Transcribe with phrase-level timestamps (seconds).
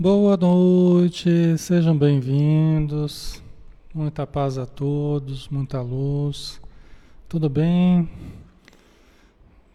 [0.00, 3.42] Boa noite, sejam bem-vindos.
[3.92, 6.60] Muita paz a todos, muita luz.
[7.28, 8.08] Tudo bem?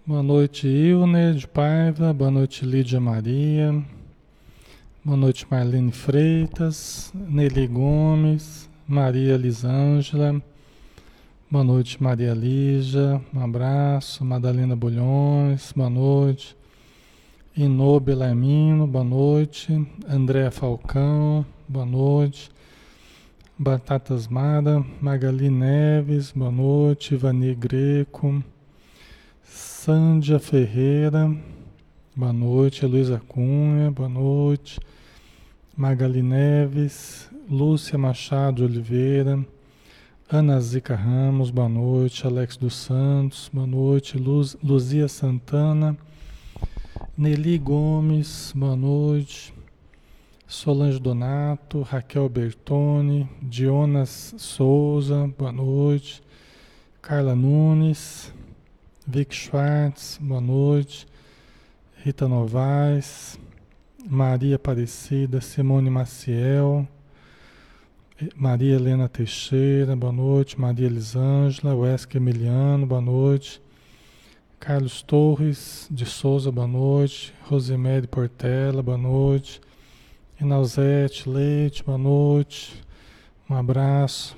[0.08, 2.14] Boa noite, Ilner de Paiva.
[2.14, 3.84] Boa noite, Lídia Maria.
[5.04, 10.42] Boa noite, Marlene Freitas, Nelly Gomes, Maria Lisângela.
[11.52, 13.22] Boa noite, Maria Lígia.
[13.34, 14.24] Um abraço.
[14.24, 15.74] Madalena Bulhões.
[15.76, 16.56] Boa noite.
[17.56, 19.72] Inobe Lamino, boa noite.
[20.10, 22.50] André Falcão, boa noite.
[23.56, 27.14] Batatas Mara, Magali Neves, boa noite.
[27.14, 28.44] Ivani Greco,
[29.44, 31.32] Sândia Ferreira,
[32.16, 32.88] boa noite.
[32.88, 34.80] Luísa Cunha, boa noite.
[35.78, 39.46] Magali Neves, Lúcia Machado Oliveira,
[40.28, 42.26] Ana Zica Ramos, boa noite.
[42.26, 44.18] Alex dos Santos, boa noite.
[44.18, 45.96] Luz, Luzia Santana,
[47.12, 49.54] Nelly Gomes, boa noite.
[50.48, 56.24] Solange Donato, Raquel Bertoni, Dionas Souza, boa noite.
[57.02, 58.34] Carla Nunes,
[59.06, 61.06] Vic Schwartz, boa noite.
[62.04, 63.40] Rita Novaes,
[64.06, 66.88] Maria Aparecida, Simone Maciel,
[68.36, 70.60] Maria Helena Teixeira, boa noite.
[70.60, 73.63] Maria Elisângela, Wesker Emiliano, boa noite.
[74.66, 77.34] Carlos Torres de Souza, boa noite.
[77.50, 79.60] Rosemary Portela, boa noite.
[80.40, 82.82] Inauzete Leite, boa noite.
[83.50, 84.38] Um abraço.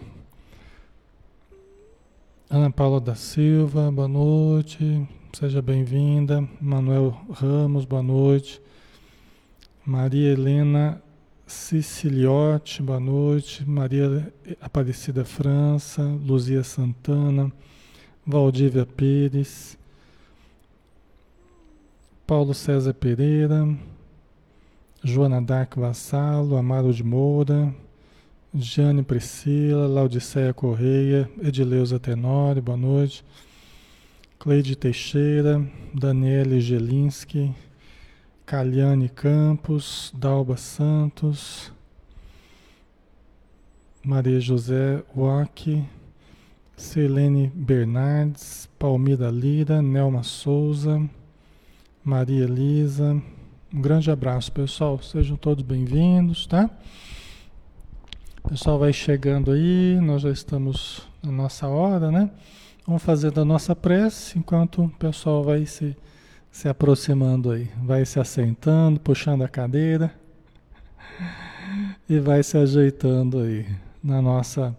[2.50, 5.08] Ana Paula da Silva, boa noite.
[5.32, 6.44] Seja bem-vinda.
[6.60, 8.60] Manuel Ramos, boa noite.
[9.86, 11.00] Maria Helena
[11.46, 13.64] Siciliotti, boa noite.
[13.64, 17.52] Maria Aparecida França, Luzia Santana,
[18.26, 19.78] Valdívia Pires.
[22.28, 23.68] Paulo César Pereira,
[25.04, 27.72] Joana Dark Vassalo, Amaro de Moura,
[28.52, 33.24] Jane Priscila, Laudiceia Correia, Edileuza Tenório, boa noite.
[34.40, 37.54] Cleide Teixeira, Daniele Gelinski,
[38.44, 41.72] Caliane Campos, Dalba Santos,
[44.04, 45.88] Maria José Wack,
[46.76, 51.08] Selene Bernardes, Palmira Lira, Nelma Souza,
[52.06, 53.20] Maria Elisa.
[53.74, 55.02] Um grande abraço, pessoal.
[55.02, 56.70] Sejam todos bem-vindos, tá?
[58.44, 62.30] O pessoal vai chegando aí, nós já estamos na nossa hora, né?
[62.86, 65.98] Vamos fazer da nossa prece enquanto o pessoal vai se,
[66.52, 67.72] se aproximando aí.
[67.82, 70.14] Vai se assentando, puxando a cadeira
[72.08, 73.66] e vai se ajeitando aí
[74.04, 74.78] na nossa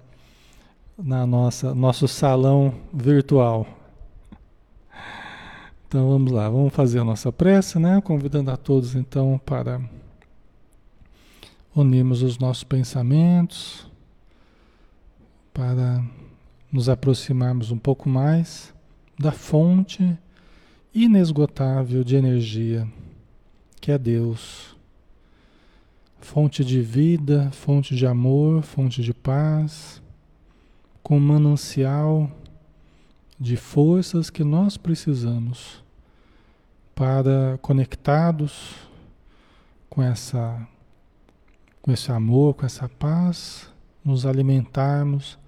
[0.96, 3.66] na nossa nosso salão virtual.
[5.88, 8.00] Então vamos lá, vamos fazer a nossa prece, né?
[8.00, 9.80] Convidando a todos então para
[11.74, 13.86] unirmos os nossos pensamentos,
[15.54, 16.02] para
[16.72, 18.74] nos aproximarmos um pouco mais
[19.16, 20.18] da fonte
[20.92, 22.88] inesgotável de energia,
[23.80, 24.74] que é Deus.
[26.20, 30.02] Fonte de vida, fonte de amor, fonte de paz,
[31.00, 32.28] com manancial
[33.38, 35.84] de forças que nós precisamos
[36.94, 38.74] para conectados
[39.90, 40.66] com essa
[41.82, 43.70] com esse amor, com essa paz,
[44.04, 45.38] nos alimentarmos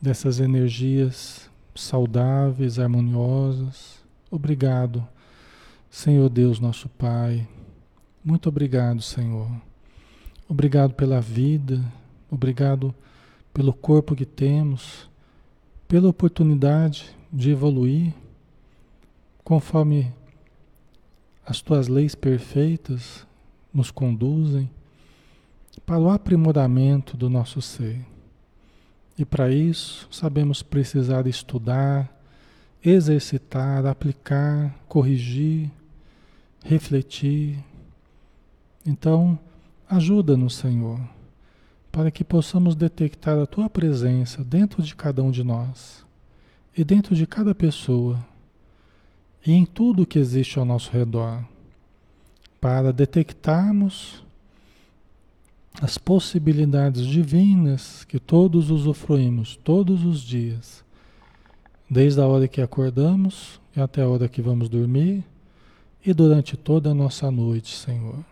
[0.00, 4.00] dessas energias saudáveis, harmoniosas.
[4.30, 5.04] Obrigado,
[5.90, 7.48] Senhor Deus, nosso Pai.
[8.24, 9.50] Muito obrigado, Senhor.
[10.48, 11.82] Obrigado pela vida,
[12.30, 12.94] obrigado
[13.52, 15.10] pelo corpo que temos
[15.92, 18.14] pela oportunidade de evoluir
[19.44, 20.10] conforme
[21.44, 23.26] as tuas leis perfeitas
[23.74, 24.70] nos conduzem
[25.84, 28.00] para o aprimoramento do nosso ser.
[29.18, 32.10] E para isso sabemos precisar estudar,
[32.82, 35.70] exercitar, aplicar, corrigir,
[36.64, 37.62] refletir.
[38.86, 39.38] Então,
[39.90, 40.98] ajuda-nos, Senhor
[41.92, 46.02] para que possamos detectar a tua presença dentro de cada um de nós
[46.76, 48.18] e dentro de cada pessoa
[49.44, 51.44] e em tudo que existe ao nosso redor,
[52.60, 54.24] para detectarmos
[55.80, 60.82] as possibilidades divinas que todos usufruímos todos os dias,
[61.90, 65.24] desde a hora que acordamos até a hora que vamos dormir
[66.06, 68.31] e durante toda a nossa noite, Senhor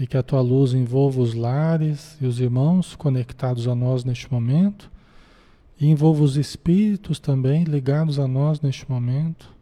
[0.00, 4.32] e que a tua luz envolva os lares e os irmãos conectados a nós neste
[4.32, 4.90] momento,
[5.78, 9.54] e envolva os espíritos também ligados a nós neste momento,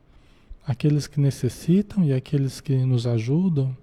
[0.65, 3.77] aqueles que necessitam e aqueles que nos ajudam,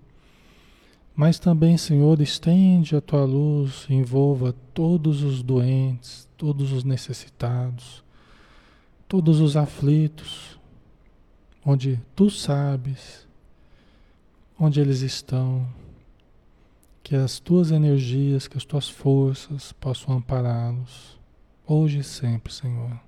[1.18, 8.04] Mas também, Senhor, estende a tua luz, envolva todos os doentes, todos os necessitados,
[9.07, 10.60] todos os aflitos,
[11.66, 13.25] onde tu sabes
[14.60, 15.66] onde eles estão,
[17.06, 21.19] que as tuas energias, que as tuas forças possam ampará-los,
[21.68, 23.00] hoje e sempre, Senhor.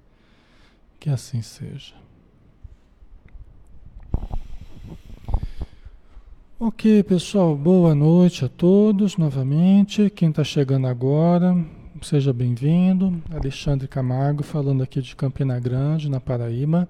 [0.99, 1.95] Que assim seja.
[6.59, 10.11] Ok, pessoal, boa noite a todos novamente.
[10.11, 11.57] Quem está chegando agora,
[12.03, 13.19] seja bem-vindo.
[13.31, 16.87] Alexandre Camargo, falando aqui de Campina Grande, na Paraíba.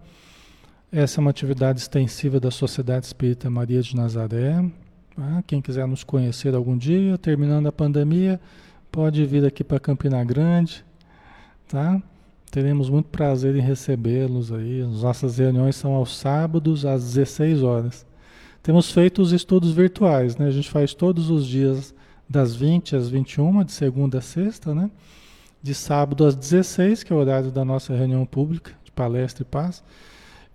[0.92, 4.62] Essa é uma atividade extensiva da Sociedade Espírita Maria de Nazaré.
[5.18, 5.44] Tá?
[5.48, 8.40] Quem quiser nos conhecer algum dia, terminando a pandemia,
[8.92, 10.86] pode vir aqui para Campina Grande,
[11.68, 12.00] tá?
[12.52, 14.84] Teremos muito prazer em recebê-los aí.
[14.84, 18.06] As nossas reuniões são aos sábados às 16 horas.
[18.62, 20.46] Temos feito os estudos virtuais, né?
[20.46, 21.96] A gente faz todos os dias
[22.30, 24.92] das 20 às 21, de segunda a sexta, né?
[25.64, 29.46] De sábado às 16, que é o horário da nossa reunião pública, de palestra e
[29.46, 29.84] paz.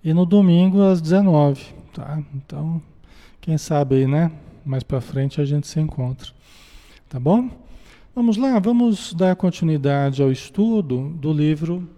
[0.04, 2.22] E no domingo às 19, tá?
[2.32, 2.80] Então,
[3.40, 4.30] quem sabe aí, né?
[4.64, 6.30] Mais para frente a gente se encontra.
[7.08, 7.50] Tá bom?
[8.14, 11.88] Vamos lá, vamos dar continuidade ao estudo do livro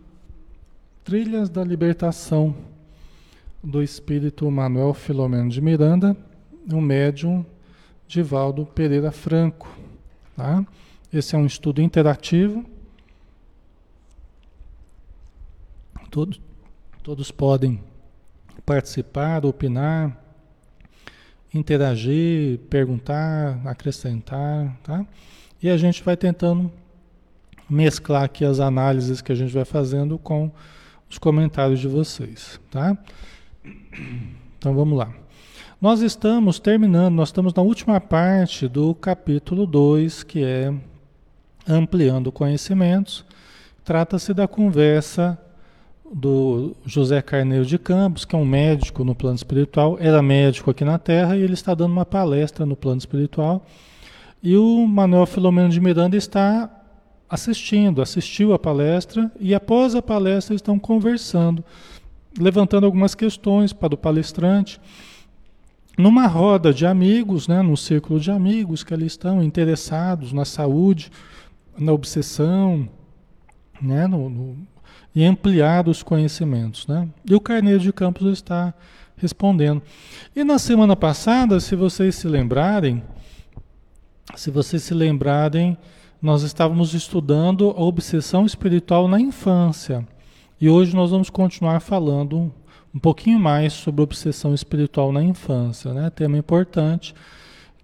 [1.02, 2.54] Trilhas da Libertação
[3.62, 6.16] do espírito Manuel Filomeno de Miranda,
[6.72, 7.44] o médium
[8.06, 9.68] Divaldo Pereira Franco.
[10.36, 10.64] Tá?
[11.12, 12.64] Esse é um estudo interativo.
[16.10, 16.40] Todos,
[17.02, 17.82] todos podem
[18.64, 20.23] participar, opinar,
[21.54, 25.06] interagir, perguntar, acrescentar, tá?
[25.62, 26.70] E a gente vai tentando
[27.70, 30.50] mesclar aqui as análises que a gente vai fazendo com
[31.08, 32.98] os comentários de vocês, tá?
[34.58, 35.12] Então vamos lá.
[35.80, 40.74] Nós estamos terminando, nós estamos na última parte do capítulo 2, que é
[41.68, 43.24] ampliando conhecimentos.
[43.84, 45.38] Trata-se da conversa
[46.12, 50.84] do José Carneiro de Campos, que é um médico no plano espiritual, era médico aqui
[50.84, 53.64] na Terra e ele está dando uma palestra no plano espiritual.
[54.42, 56.70] E o Manuel Filomeno de Miranda está
[57.28, 61.64] assistindo, assistiu a palestra e após a palestra estão conversando
[62.38, 64.80] levantando algumas questões para o palestrante.
[65.96, 71.10] Numa roda de amigos, né, num círculo de amigos que ali estão interessados na saúde,
[71.78, 72.88] na obsessão,
[73.80, 74.56] né, no, no,
[75.14, 76.86] e ampliar os conhecimentos.
[76.86, 77.08] Né?
[77.24, 78.74] E o Carneiro de Campos está
[79.16, 79.80] respondendo.
[80.34, 83.02] E na semana passada, se vocês se lembrarem,
[84.34, 85.76] se vocês se lembrarem,
[86.20, 90.06] nós estávamos estudando a obsessão espiritual na infância.
[90.60, 92.52] E hoje nós vamos continuar falando
[92.94, 96.10] um pouquinho mais sobre obsessão espiritual na infância, né?
[96.10, 97.14] Tema importante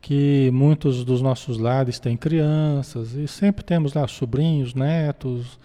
[0.01, 5.59] que muitos dos nossos lares têm crianças e sempre temos lá sobrinhos, netos,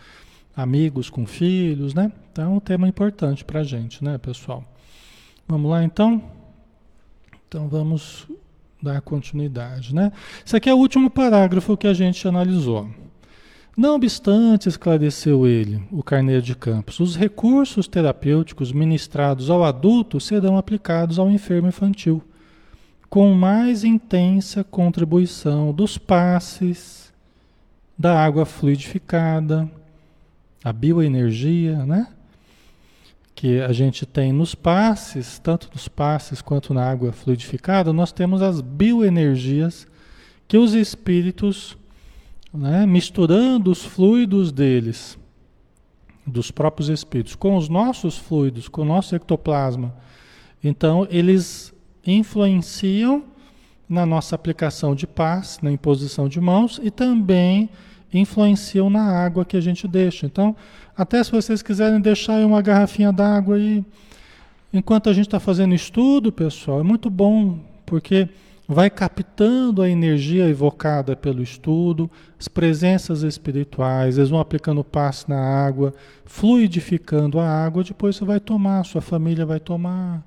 [0.55, 2.11] amigos com filhos, né?
[2.31, 4.63] Então é um tema importante para a gente, né, pessoal?
[5.47, 6.23] Vamos lá então?
[7.47, 8.27] Então vamos
[8.81, 10.11] dar continuidade, né?
[10.45, 12.89] Esse aqui é o último parágrafo que a gente analisou.
[13.77, 20.57] Não obstante, esclareceu ele, o Carneiro de Campos, os recursos terapêuticos ministrados ao adulto serão
[20.57, 22.23] aplicados ao enfermo infantil,
[23.09, 27.13] com mais intensa contribuição dos passes,
[27.97, 29.69] da água fluidificada,
[30.65, 32.07] a bioenergia, né?
[33.35, 38.41] Que a gente tem nos passes, tanto nos passes quanto na água fluidificada, nós temos
[38.41, 39.85] as bioenergias
[40.47, 41.77] que os espíritos
[42.51, 45.19] né, misturando os fluidos deles,
[46.25, 49.93] dos próprios espíritos, com os nossos fluidos, com o nosso ectoplasma.
[50.63, 51.71] Então, eles
[52.07, 53.23] influenciam
[53.87, 57.69] na nossa aplicação de paz, na imposição de mãos e também
[58.19, 60.25] influenciam na água que a gente deixa.
[60.25, 60.55] Então,
[60.97, 63.83] até se vocês quiserem deixar uma garrafinha d'água aí,
[64.73, 68.29] enquanto a gente está fazendo estudo, pessoal, é muito bom, porque
[68.67, 75.39] vai captando a energia evocada pelo estudo, as presenças espirituais, eles vão aplicando passe na
[75.39, 75.93] água,
[76.25, 80.23] fluidificando a água, depois você vai tomar, sua família vai tomar,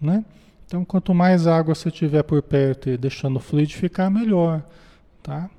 [0.00, 0.24] né?
[0.66, 4.62] Então, quanto mais água você tiver por perto e deixando fluidificar, melhor,
[5.22, 5.50] tá?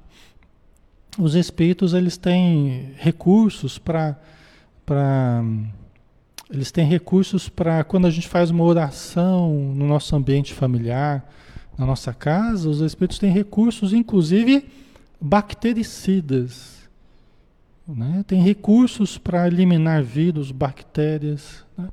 [1.17, 4.17] Os espíritos, eles têm recursos para
[6.49, 11.27] eles têm recursos para quando a gente faz uma oração no nosso ambiente familiar,
[11.77, 14.69] na nossa casa, os espíritos têm recursos, inclusive
[15.19, 16.87] bactericidas.
[17.87, 18.23] Né?
[18.27, 21.65] Tem recursos para eliminar vírus, bactérias.
[21.77, 21.89] Né?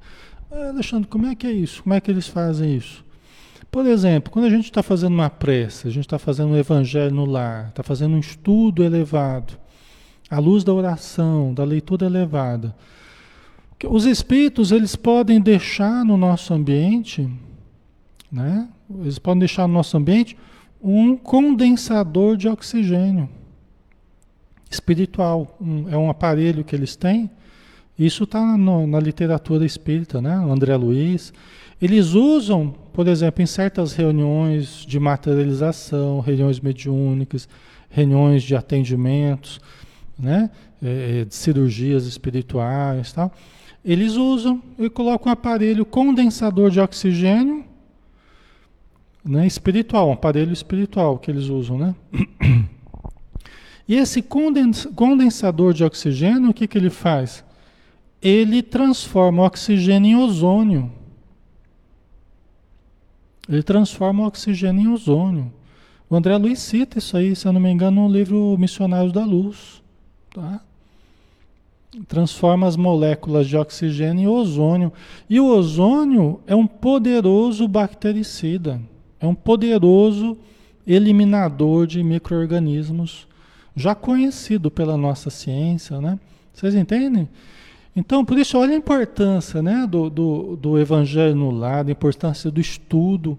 [0.50, 1.82] Ah, Alexandre, como é que é isso?
[1.82, 3.04] Como é que eles fazem isso?
[3.70, 7.14] Por exemplo, quando a gente está fazendo uma prece, a gente está fazendo um evangelho
[7.14, 9.54] no lar, está fazendo um estudo elevado,
[10.28, 12.74] à luz da oração, da leitura elevada,
[13.88, 17.28] os espíritos eles podem deixar no nosso ambiente,
[18.30, 18.68] né?
[19.00, 20.36] Eles podem deixar no nosso ambiente
[20.82, 23.28] um condensador de oxigênio
[24.70, 25.56] espiritual.
[25.60, 27.30] Um, é um aparelho que eles têm.
[27.98, 30.34] Isso está na literatura espírita, né?
[30.34, 31.32] André Luiz.
[31.80, 37.48] Eles usam, por exemplo, em certas reuniões de materialização, reuniões mediúnicas,
[37.88, 39.60] reuniões de atendimentos,
[40.18, 40.50] né?
[40.82, 43.32] É, de cirurgias espirituais tal.
[43.84, 47.64] Eles usam e colocam um aparelho condensador de oxigênio
[49.24, 51.94] né, espiritual, um aparelho espiritual que eles usam, né?
[53.88, 57.44] E esse condensador de oxigênio, o que, que ele faz?
[58.22, 60.92] Ele transforma o oxigênio em ozônio.
[63.50, 65.52] Ele transforma o oxigênio em ozônio.
[66.08, 69.24] O André Luiz cita isso aí, se eu não me engano, no livro Missionários da
[69.24, 69.82] Luz.
[70.32, 70.60] Tá?
[72.06, 74.92] Transforma as moléculas de oxigênio em ozônio.
[75.28, 78.80] E o ozônio é um poderoso bactericida.
[79.18, 80.38] É um poderoso
[80.86, 83.26] eliminador de micro-organismos,
[83.74, 86.18] já conhecido pela nossa ciência, né?
[86.52, 87.28] Vocês entendem?
[87.94, 92.50] Então, por isso, olha a importância né, do, do, do evangelho no lar, a importância
[92.50, 93.38] do estudo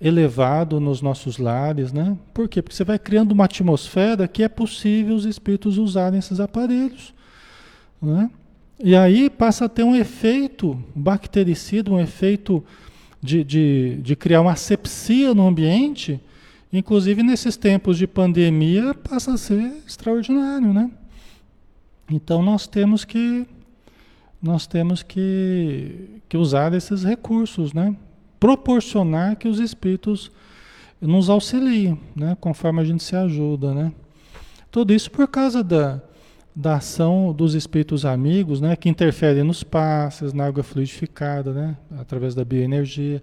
[0.00, 2.16] elevado nos nossos lares, né?
[2.32, 2.62] Por quê?
[2.62, 7.12] Porque você vai criando uma atmosfera que é possível os espíritos usarem esses aparelhos,
[8.00, 8.30] né?
[8.82, 12.64] E aí passa a ter um efeito bactericida, um efeito
[13.22, 16.18] de, de, de criar uma asepsia no ambiente,
[16.72, 20.90] inclusive nesses tempos de pandemia, passa a ser extraordinário, né?
[22.10, 23.46] Então nós temos que
[24.42, 27.94] nós temos que, que usar esses recursos, né?
[28.38, 30.30] Proporcionar que os espíritos
[31.00, 32.36] nos auxiliem, né?
[32.40, 33.92] Conforme a gente se ajuda, né?
[34.70, 36.00] Tudo isso por causa da,
[36.54, 42.34] da ação dos espíritos amigos, né, que interferem nos passes, na água fluidificada, né, através
[42.34, 43.22] da bioenergia,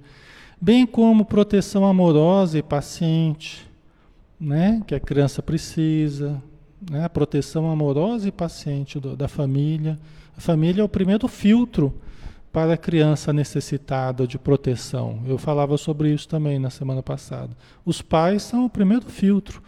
[0.60, 3.66] bem como proteção amorosa e paciente,
[4.40, 6.42] né, que a criança precisa,
[6.90, 9.98] né, a proteção amorosa e paciente do, da família.
[10.38, 11.94] A família é o primeiro filtro
[12.53, 15.20] para a criança necessitada de proteção.
[15.25, 17.50] Eu falava sobre isso também na semana passada.
[17.84, 19.62] Os pais são o primeiro filtro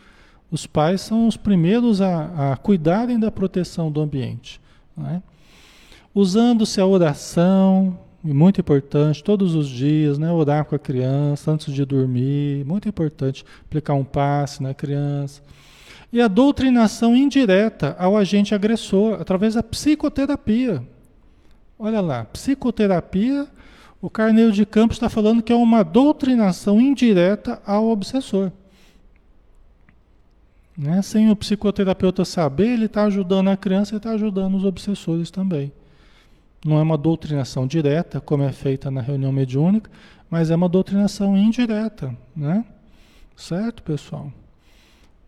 [0.51, 4.59] os pais são os primeiros a, a cuidarem da proteção do ambiente.
[4.97, 5.21] Né?
[6.13, 10.31] Usando-se a oração, muito importante, todos os dias, né?
[10.31, 15.41] orar com a criança antes de dormir, muito importante, aplicar um passe na criança.
[16.11, 20.83] E a doutrinação indireta ao agente agressor, através da psicoterapia.
[21.77, 23.47] Olha lá, psicoterapia,
[24.01, 28.51] o Carneiro de Campos está falando que é uma doutrinação indireta ao obsessor.
[30.77, 31.01] Né?
[31.01, 35.71] Sem o psicoterapeuta saber, ele está ajudando a criança e está ajudando os obsessores também.
[36.65, 39.91] Não é uma doutrinação direta, como é feita na reunião mediúnica,
[40.29, 42.15] mas é uma doutrinação indireta.
[42.35, 42.63] Né?
[43.35, 44.31] Certo, pessoal?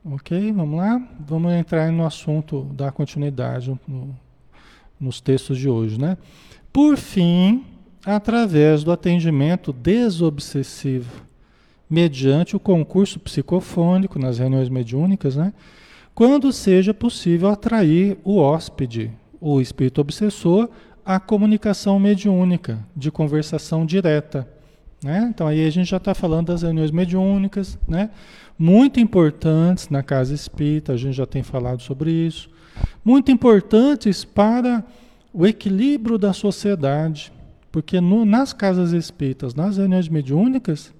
[0.04, 1.00] Ok, vamos lá?
[1.20, 4.18] Vamos entrar no assunto da continuidade no,
[5.00, 6.02] nos textos de hoje.
[6.02, 6.18] Né?
[6.74, 7.64] Por fim,
[8.04, 11.24] através do atendimento desobsessivo
[11.88, 15.54] mediante o concurso psicofônico nas reuniões mediúnicas, né?
[16.16, 20.68] quando seja possível atrair o hóspede, o espírito obsessor,
[21.06, 24.48] à comunicação mediúnica, de conversação direta.
[25.04, 25.28] Né?
[25.30, 28.10] Então aí a gente já está falando das reuniões mediúnicas, né?
[28.62, 32.48] Muito importantes na casa espírita, a gente já tem falado sobre isso,
[33.04, 34.86] muito importantes para
[35.34, 37.34] o equilíbrio da sociedade,
[37.72, 40.94] porque no, nas casas espíritas, nas reuniões mediúnicas,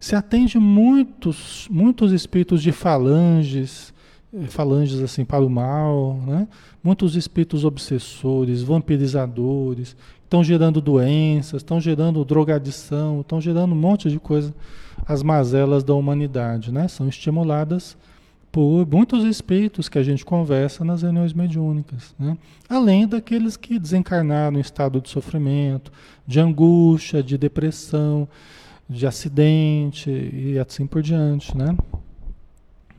[0.00, 3.94] se atende muitos, muitos espíritos de falanges,
[4.34, 6.48] eh, falanges assim para o mal, né?
[6.82, 9.94] muitos espíritos obsessores, vampirizadores,
[10.24, 14.52] estão gerando doenças, estão gerando drogadição, estão gerando um monte de coisa,
[15.10, 16.86] as mazelas da humanidade, né?
[16.86, 17.96] São estimuladas
[18.52, 22.38] por muitos espíritos que a gente conversa nas reuniões mediúnicas, né?
[22.68, 25.90] Além daqueles que desencarnaram em estado de sofrimento,
[26.24, 28.28] de angústia, de depressão,
[28.88, 31.76] de acidente e assim por diante, né?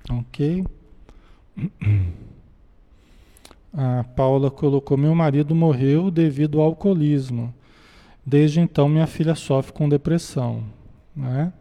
[0.09, 0.65] Ok.
[3.73, 7.53] A Paula colocou: Meu marido morreu devido ao alcoolismo.
[8.25, 10.61] Desde então, minha filha sofre com depressão.
[11.15, 11.53] Né?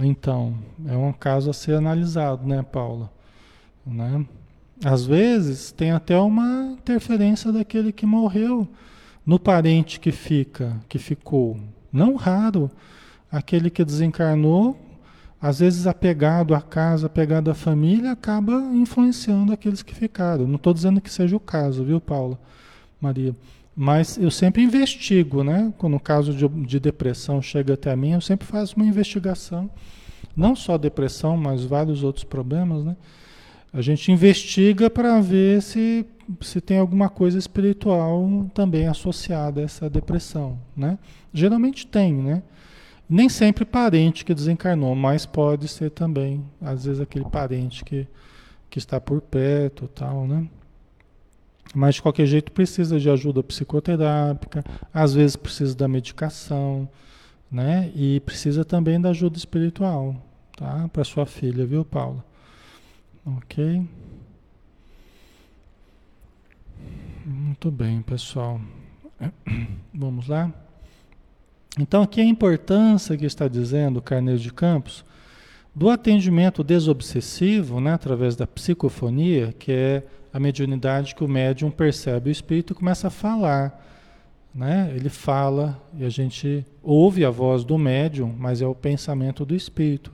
[0.00, 0.54] Então,
[0.86, 3.10] é um caso a ser analisado, né, Paula?
[3.86, 4.26] Né?
[4.84, 8.68] Às vezes, tem até uma interferência daquele que morreu
[9.24, 11.58] no parente que fica, que ficou.
[11.92, 12.70] Não raro
[13.30, 14.78] aquele que desencarnou,
[15.40, 20.46] às vezes apegado à casa, apegado à família, acaba influenciando aqueles que ficaram.
[20.46, 22.38] Não estou dizendo que seja o caso, viu, Paula,
[23.00, 23.34] Maria?
[23.76, 25.70] Mas eu sempre investigo, né?
[25.76, 29.70] Quando o caso de, de depressão chega até mim, eu sempre faço uma investigação.
[30.34, 32.96] Não só depressão, mas vários outros problemas, né?
[33.70, 36.06] A gente investiga para ver se,
[36.40, 40.98] se tem alguma coisa espiritual também associada a essa depressão, né?
[41.30, 42.42] Geralmente tem, né?
[43.06, 48.08] Nem sempre parente que desencarnou, mas pode ser também, às vezes, aquele parente que,
[48.70, 50.48] que está por perto tal, né?
[51.74, 56.88] Mas de qualquer jeito precisa de ajuda psicoterápica, às vezes precisa da medicação,
[57.50, 57.90] né?
[57.94, 60.16] E precisa também da ajuda espiritual,
[60.56, 60.88] tá?
[60.92, 62.24] Para sua filha, viu, Paula?
[63.24, 63.84] Ok.
[67.24, 68.60] Muito bem, pessoal.
[69.92, 70.52] Vamos lá?
[71.78, 75.04] Então, aqui a importância que está dizendo o Carneiro de Campos
[75.74, 80.02] do atendimento desobsessivo, né, através da psicofonia, que é
[80.36, 83.82] a mediunidade que o médium percebe o espírito e começa a falar.
[84.54, 84.92] Né?
[84.94, 89.54] Ele fala e a gente ouve a voz do médium, mas é o pensamento do
[89.54, 90.12] espírito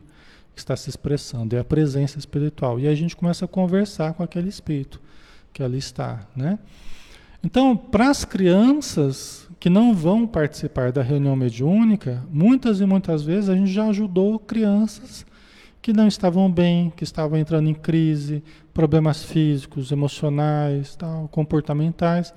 [0.55, 2.79] que está se expressando, é a presença espiritual.
[2.79, 5.01] E a gente começa a conversar com aquele espírito
[5.53, 6.21] que ali está.
[6.37, 6.57] Né?
[7.43, 13.51] Então, para as crianças que não vão participar da reunião mediúnica, muitas e muitas vezes
[13.51, 15.27] a gente já ajudou crianças
[15.83, 18.41] que não estavam bem, que estavam entrando em crise,
[18.73, 22.33] problemas físicos, emocionais, tal, comportamentais.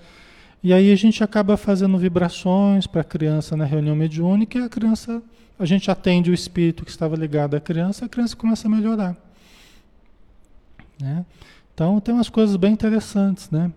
[0.64, 4.70] E aí a gente acaba fazendo vibrações para a criança na reunião mediúnica e a
[4.70, 5.22] criança,
[5.58, 9.16] a gente atende o espírito que estava ligado à criança, a criança começa a melhorar.
[11.00, 11.26] Né?
[11.74, 13.72] Então tem umas coisas bem interessantes, né?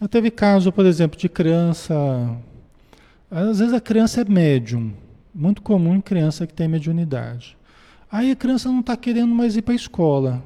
[0.00, 1.94] Já teve caso, por exemplo, de criança
[3.30, 4.92] às vezes a criança é médium,
[5.32, 7.56] muito comum em criança que tem mediunidade.
[8.10, 10.42] Aí a criança não está querendo mais ir para a escola.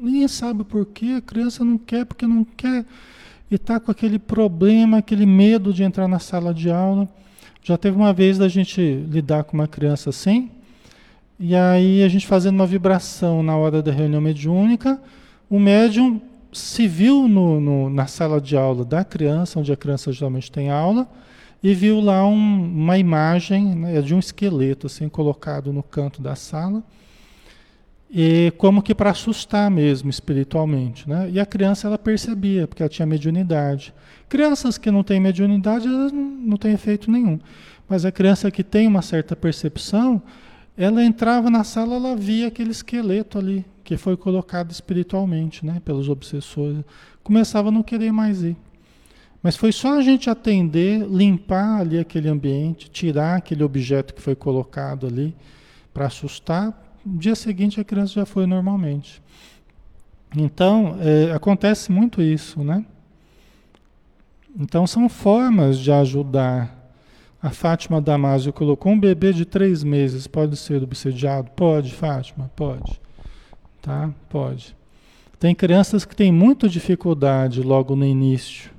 [0.00, 2.84] Ninguém sabe por quê, a criança não quer porque não quer
[3.50, 7.08] e está com aquele problema, aquele medo de entrar na sala de aula.
[7.64, 10.50] Já teve uma vez da gente lidar com uma criança assim,
[11.40, 15.02] e aí a gente fazendo uma vibração na hora da reunião mediúnica,
[15.50, 16.20] o médium
[16.52, 20.70] se viu no, no, na sala de aula da criança, onde a criança geralmente tem
[20.70, 21.08] aula,
[21.60, 26.36] e viu lá um, uma imagem né, de um esqueleto assim colocado no canto da
[26.36, 26.84] sala
[28.10, 31.28] e como que para assustar mesmo espiritualmente, né?
[31.30, 33.92] E a criança ela percebia porque ela tinha mediunidade.
[34.28, 37.38] Crianças que não têm mediunidade elas não, não têm efeito nenhum,
[37.88, 40.22] mas a criança que tem uma certa percepção,
[40.76, 45.80] ela entrava na sala, ela via aquele esqueleto ali que foi colocado espiritualmente, né?
[45.84, 46.84] Pelos obsessores,
[47.22, 48.56] começava a não querer mais ir.
[49.42, 54.34] Mas foi só a gente atender, limpar ali aquele ambiente, tirar aquele objeto que foi
[54.34, 55.34] colocado ali
[55.94, 56.87] para assustar.
[57.08, 59.22] No dia seguinte a criança já foi normalmente.
[60.36, 62.84] Então, é, acontece muito isso, né?
[64.54, 66.76] Então, são formas de ajudar.
[67.40, 71.50] A Fátima Damasio colocou um bebê de três meses, pode ser obsediado?
[71.52, 73.00] Pode, Fátima, pode.
[73.80, 74.12] Tá?
[74.28, 74.76] Pode.
[75.40, 78.70] Tem crianças que têm muita dificuldade logo no início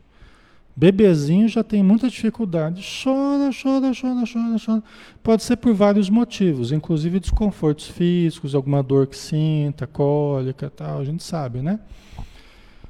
[0.79, 2.81] Bebezinho já tem muita dificuldade.
[3.03, 4.83] Chora, chora, chora, chora, chora.
[5.21, 11.03] Pode ser por vários motivos, inclusive desconfortos físicos, alguma dor que sinta, cólica tal, a
[11.03, 11.81] gente sabe, né?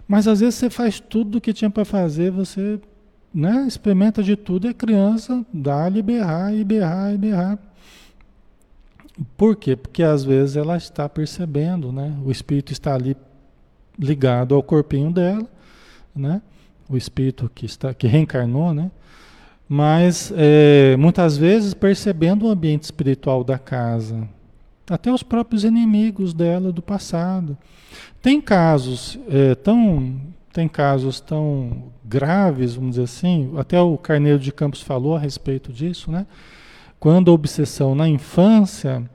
[0.08, 2.80] Mas às vezes você faz tudo o que tinha para fazer, você
[3.34, 7.58] né, experimenta de tudo e a criança dá-lhe berrar e berrar e berrar.
[9.36, 9.76] Por quê?
[9.76, 12.16] Porque às vezes ela está percebendo, né?
[12.24, 13.18] O espírito está ali
[13.98, 15.48] ligado ao corpinho dela,
[16.16, 16.40] né?
[16.90, 18.90] O espírito que está que reencarnou, né?
[19.68, 24.28] Mas é, muitas vezes percebendo o ambiente espiritual da casa,
[24.90, 27.56] até os próprios inimigos dela do passado.
[28.22, 30.20] Tem casos é, tão
[30.52, 35.72] tem casos tão graves, vamos dizer assim, até o Carneiro de Campos falou a respeito
[35.72, 36.26] disso, né?
[37.00, 39.08] Quando a obsessão na infância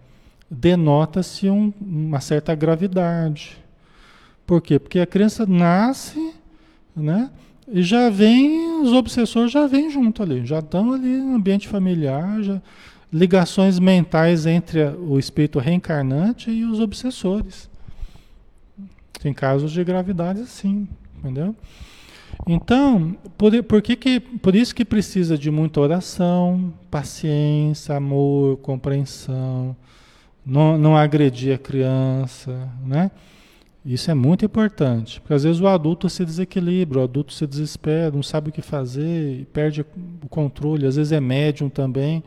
[0.49, 3.59] denota-se um, uma certa gravidade.
[4.47, 4.79] Por quê?
[4.79, 6.35] Porque a criança nasce,
[6.95, 7.31] né?
[7.67, 12.43] E já vem, os obsessores já vêm junto ali, já estão ali no ambiente familiar,
[12.43, 12.61] já,
[13.13, 17.71] ligações mentais entre o espírito reencarnante e os obsessores.
[19.21, 20.87] Tem casos de gravidade assim,
[21.19, 21.55] entendeu?
[22.47, 29.75] Então, por, por, que que, por isso que precisa de muita oração, paciência, amor, compreensão,
[30.45, 33.11] não, não agredir a criança, né?
[33.85, 38.11] Isso é muito importante, porque às vezes o adulto se desequilibra, o adulto se desespera,
[38.11, 42.23] não sabe o que fazer, perde o controle, às vezes é médium também.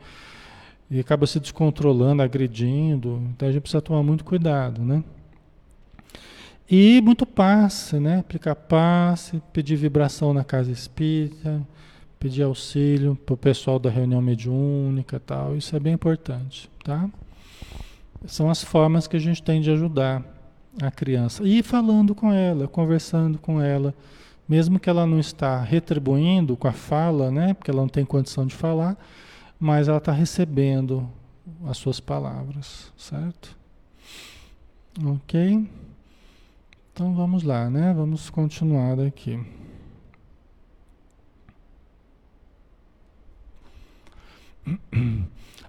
[0.89, 3.21] e acaba se descontrolando, agredindo.
[3.35, 5.03] Então a gente precisa tomar muito cuidado, né?
[6.69, 8.19] E muito passe, né?
[8.19, 11.61] Aplicar passe, pedir vibração na casa espírita,
[12.19, 15.55] pedir auxílio para o pessoal da reunião mediúnica tal.
[15.55, 17.09] Isso é bem importante, tá?
[18.25, 20.23] São as formas que a gente tem de ajudar
[20.81, 21.43] a criança.
[21.43, 23.93] E falando com ela, conversando com ela,
[24.47, 27.53] mesmo que ela não está retribuindo com a fala, né?
[27.53, 28.97] Porque ela não tem condição de falar,
[29.59, 31.09] mas ela está recebendo
[31.65, 33.57] as suas palavras, certo?
[35.05, 35.67] Ok?
[36.93, 37.93] Então vamos lá, né?
[37.93, 39.39] Vamos continuar aqui.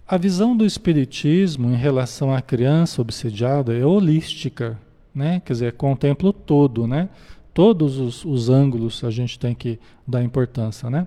[0.07, 4.79] A visão do Espiritismo em relação à criança obsediada é holística,
[5.15, 5.41] né?
[5.45, 7.09] Quer dizer, contempla o todo, né?
[7.53, 11.07] Todos os, os ângulos a gente tem que dar importância, né?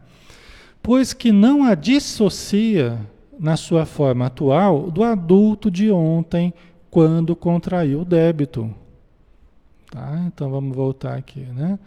[0.81, 2.99] Pois que não a dissocia
[3.39, 6.53] na sua forma atual do adulto de ontem
[6.89, 8.73] quando contraiu o débito.
[9.89, 10.23] Tá?
[10.27, 11.79] Então vamos voltar aqui, né?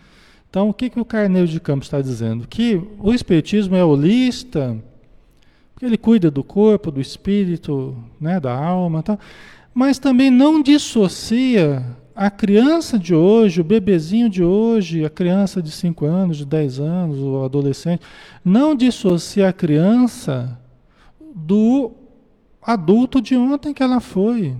[0.48, 2.46] Então o que, que o Carneiro de Campos está dizendo?
[2.46, 4.76] Que o Espiritismo é holista,
[5.74, 9.18] porque ele cuida do corpo, do espírito, né, da alma, tá?
[9.74, 15.70] mas também não dissocia a criança de hoje, o bebezinho de hoje, a criança de
[15.70, 18.02] 5 anos, de 10 anos, o adolescente,
[18.44, 20.58] não dissocia a criança
[21.34, 21.92] do
[22.62, 24.54] adulto de ontem que ela foi.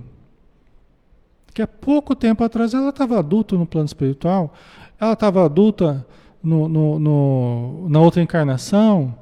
[1.53, 4.53] Que há pouco tempo atrás ela estava adulta no plano espiritual,
[4.99, 6.05] ela estava adulta
[6.43, 9.15] no, no, no, na outra encarnação,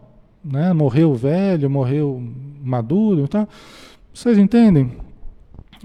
[0.44, 0.74] né?
[0.74, 2.22] morreu velho, morreu
[2.64, 3.22] maduro.
[3.22, 3.48] Então,
[4.12, 4.92] vocês entendem?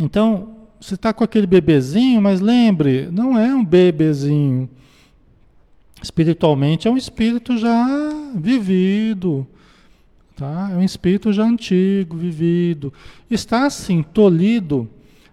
[0.00, 4.68] Então, você está com aquele bebezinho, mas lembre, não é um bebezinho.
[6.02, 7.86] Espiritualmente é um espírito já
[8.36, 9.46] vivido,
[10.36, 10.70] tá?
[10.72, 12.92] É um espírito já antigo, vivido.
[13.28, 14.88] Está assim tolhido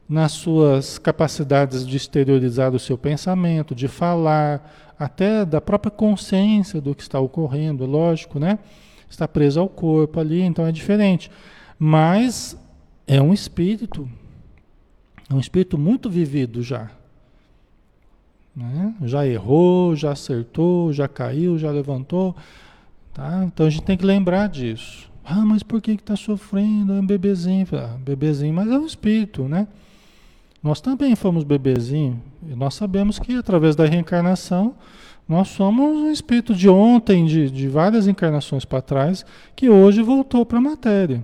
[0.10, 6.96] nas suas capacidades de exteriorizar o seu pensamento, de falar, até da própria consciência do
[6.96, 8.58] que está ocorrendo, lógico, né?
[9.10, 11.30] Está preso ao corpo ali, então é diferente.
[11.78, 12.58] Mas
[13.06, 14.10] é um espírito
[15.30, 16.90] é um espírito muito vivido já.
[18.56, 18.96] Né?
[19.04, 22.36] Já errou, já acertou, já caiu, já levantou.
[23.14, 23.44] Tá?
[23.46, 25.10] Então a gente tem que lembrar disso.
[25.24, 26.94] Ah, mas por que está sofrendo?
[26.94, 27.68] É um bebezinho.
[27.74, 29.68] Ah, bebezinho, mas é um espírito, né?
[30.62, 32.22] Nós também fomos bebezinho.
[32.48, 34.76] E nós sabemos que através da reencarnação
[35.28, 40.46] nós somos um espírito de ontem, de, de várias encarnações para trás, que hoje voltou
[40.46, 41.24] para a matéria.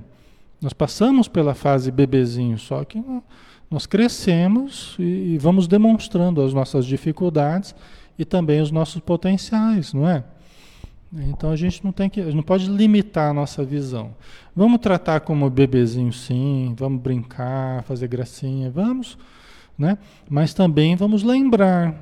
[0.60, 3.04] Nós passamos pela fase bebezinho, só que
[3.72, 7.74] nós crescemos e, e vamos demonstrando as nossas dificuldades
[8.20, 10.26] e também os nossos potenciais, não é?
[11.14, 14.14] Então a gente não tem que, não pode limitar a nossa visão.
[14.54, 19.18] Vamos tratar como bebezinho sim, vamos brincar, fazer gracinha, vamos,
[19.78, 19.98] né?
[20.30, 21.96] Mas também vamos lembrar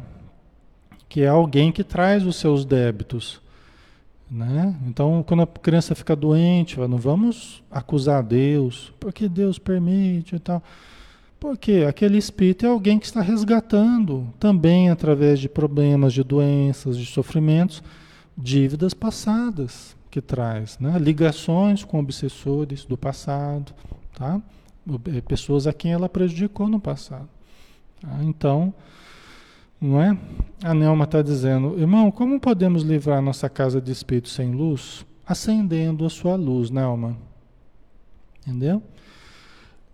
[1.07, 3.41] que é alguém que traz os seus débitos,
[4.29, 4.75] né?
[4.87, 10.63] Então quando a criança fica doente, não vamos acusar Deus, porque Deus permite e tal.
[11.39, 17.05] Porque aquele espírito é alguém que está resgatando também através de problemas, de doenças, de
[17.05, 17.81] sofrimentos,
[18.37, 20.97] dívidas passadas que traz, né?
[20.99, 23.73] ligações com obsessores do passado,
[24.13, 24.41] tá?
[25.15, 27.29] É, pessoas a quem ela prejudicou no passado.
[28.01, 28.17] Tá?
[28.23, 28.73] Então,
[29.79, 30.17] não é?
[30.63, 35.05] A Nelma está dizendo, irmão, como podemos livrar nossa casa de espírito sem luz?
[35.25, 37.15] Acendendo a sua luz, Nelma.
[38.41, 38.81] Entendeu?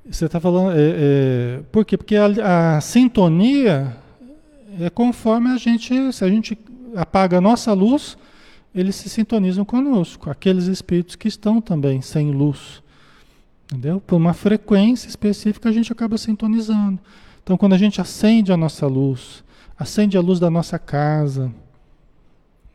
[0.10, 0.72] Você está falando.
[0.72, 1.98] É, é, por quê?
[1.98, 3.98] Porque a, a, sintonia
[4.80, 6.14] é conforme a gente.
[6.14, 6.58] Se a gente
[6.96, 8.18] apaga a nossa luz,
[8.74, 10.30] eles se sintonizam conosco.
[10.30, 12.84] Aqueles espíritos que estão também sem luz.
[13.66, 14.00] Entendeu?
[14.00, 17.00] Por uma frequência específica a gente acaba sintonizando.
[17.44, 19.44] Então quando a gente acende a nossa luz,
[19.78, 21.52] acende a luz da nossa casa,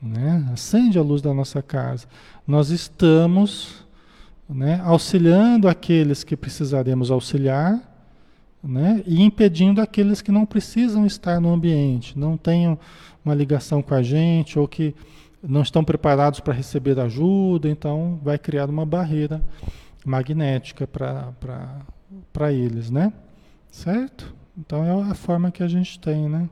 [0.03, 0.49] né?
[0.53, 2.09] acende a luz da nossa casa,
[2.47, 3.85] nós estamos
[4.51, 7.81] né, auxiliando aqueles que precisaremos auxiliar,
[8.63, 12.79] né, e impedindo aqueles que não precisam estar no ambiente, não tenham
[13.25, 14.95] uma ligação com a gente ou que
[15.43, 19.43] não estão preparados para receber ajuda, então vai criar uma barreira
[20.05, 23.13] magnética para eles, né?
[23.71, 24.35] Certo?
[24.59, 26.49] Então é a forma que a gente tem, né?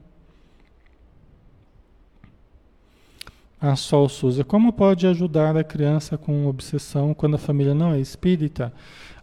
[3.60, 8.00] A Sol Souza, como pode ajudar a criança com obsessão quando a família não é
[8.00, 8.72] espírita?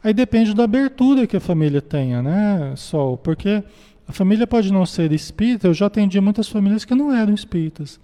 [0.04, 3.18] Aí depende da abertura que a família tenha, né, Sol?
[3.18, 3.64] Porque
[4.08, 8.00] a família pode não ser espírita, eu já atendi muitas famílias que não eram espíritas.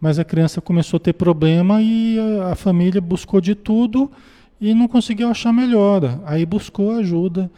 [0.00, 2.18] Mas a criança começou a ter problema e
[2.50, 4.10] a, família buscou de tudo
[4.60, 6.20] e não conseguiu achar melhora.
[6.24, 7.50] Aí buscou ajuda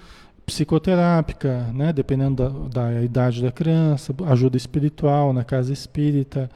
[0.44, 1.92] psicoterápica, né?
[1.92, 6.48] dependendo da, da idade da criança, ajuda espiritual na casa espírita,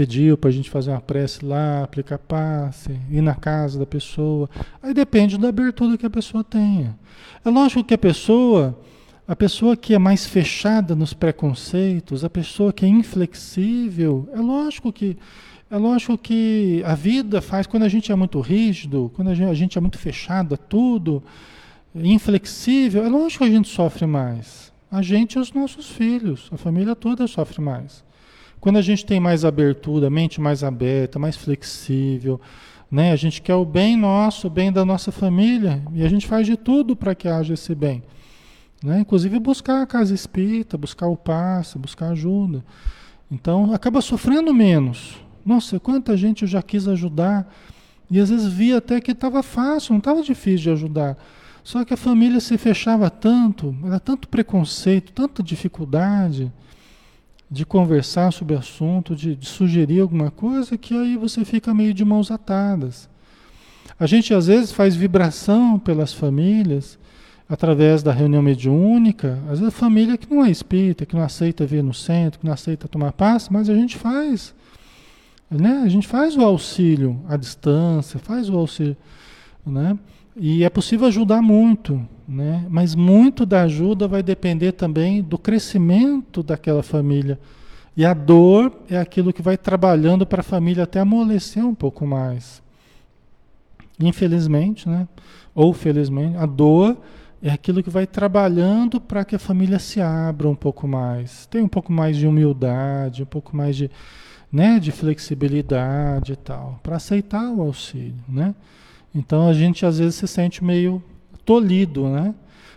[0.00, 4.48] pediu para a gente fazer uma prece lá, aplicar passe, ir na casa da pessoa.
[4.82, 6.98] Aí depende da abertura que a pessoa tenha.
[7.44, 8.80] É lógico que a pessoa,
[9.28, 14.90] a pessoa que é mais fechada nos preconceitos, a pessoa que é inflexível, é lógico
[14.90, 15.18] que
[15.70, 19.76] é lógico que a vida faz quando a gente é muito rígido, quando a gente,
[19.76, 21.22] é muito fechado a tudo,
[21.94, 24.72] inflexível, é lógico que a gente sofre mais.
[24.90, 28.02] A gente e os nossos filhos, a família toda sofre mais.
[28.60, 32.38] Quando a gente tem mais abertura, mente mais aberta, mais flexível,
[32.90, 33.12] né?
[33.12, 36.46] A gente quer o bem nosso, o bem da nossa família, e a gente faz
[36.46, 38.02] de tudo para que haja esse bem.
[38.84, 39.00] Né?
[39.00, 42.62] Inclusive buscar a casa espírita, buscar o passe, buscar ajuda.
[43.30, 45.16] Então acaba sofrendo menos.
[45.44, 47.50] Nossa, quanta gente eu já quis ajudar,
[48.10, 51.16] e às vezes via até que estava fácil, não estava difícil de ajudar.
[51.64, 56.52] Só que a família se fechava tanto, era tanto preconceito, tanta dificuldade
[57.50, 62.04] de conversar sobre assunto, de, de, sugerir alguma coisa, que aí você fica meio de
[62.04, 63.08] mãos atadas.
[63.98, 66.98] A gente às vezes faz vibração pelas famílias
[67.48, 71.66] através da reunião mediúnica, às vezes a família que não é espírita, que não aceita
[71.66, 74.54] vir no centro, que não aceita tomar passe, mas a gente faz,
[75.50, 75.82] né?
[75.84, 78.96] A gente faz o auxílio à distância, faz o auxílio,
[79.66, 79.98] né?
[80.36, 82.00] E é possível ajudar muito,
[82.30, 82.64] né?
[82.70, 87.38] mas muito da ajuda vai depender também do crescimento daquela família.
[87.96, 92.06] E a dor é aquilo que vai trabalhando para a família até amolecer um pouco
[92.06, 92.62] mais.
[93.98, 95.08] Infelizmente, né?
[95.54, 96.96] ou felizmente, a dor
[97.42, 101.46] é aquilo que vai trabalhando para que a família se abra um pouco mais.
[101.46, 103.90] Tem um pouco mais de humildade, um pouco mais de,
[104.52, 108.54] né, de flexibilidade e tal, para aceitar o auxílio, né?
[109.12, 111.02] Então a gente às vezes se sente meio
[111.50, 112.32] tolhido, né?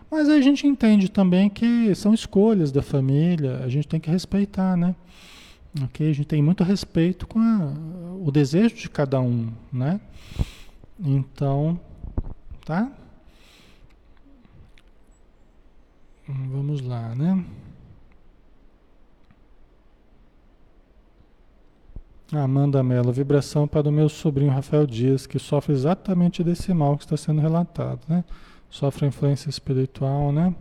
[0.10, 4.76] Mas a gente entende também que são escolhas da família, a gente tem que respeitar,
[4.76, 4.96] né?
[5.84, 6.10] Ok?
[6.10, 7.72] A gente tem muito respeito com a,
[8.20, 10.02] o desejo de cada um, né?
[11.00, 11.80] Então,
[12.66, 12.92] tá?
[16.28, 17.46] Vamos lá, né?
[22.32, 27.04] Amanda Mello, vibração para o meu sobrinho Rafael Dias, que sofre exatamente desse mal que
[27.04, 28.24] está sendo relatado, né?
[28.74, 30.56] Sofre influência espiritual, né?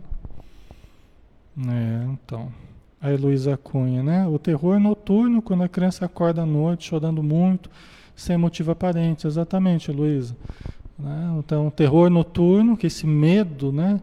[1.57, 2.51] É, então.
[3.01, 4.27] A Heloísa Cunha, né?
[4.27, 7.69] O terror noturno, quando a criança acorda à noite chorando muito,
[8.15, 9.25] sem motivo aparente.
[9.25, 10.37] Exatamente, Heloísa.
[10.97, 11.35] Né?
[11.39, 13.99] Então, terror noturno, que esse medo, né?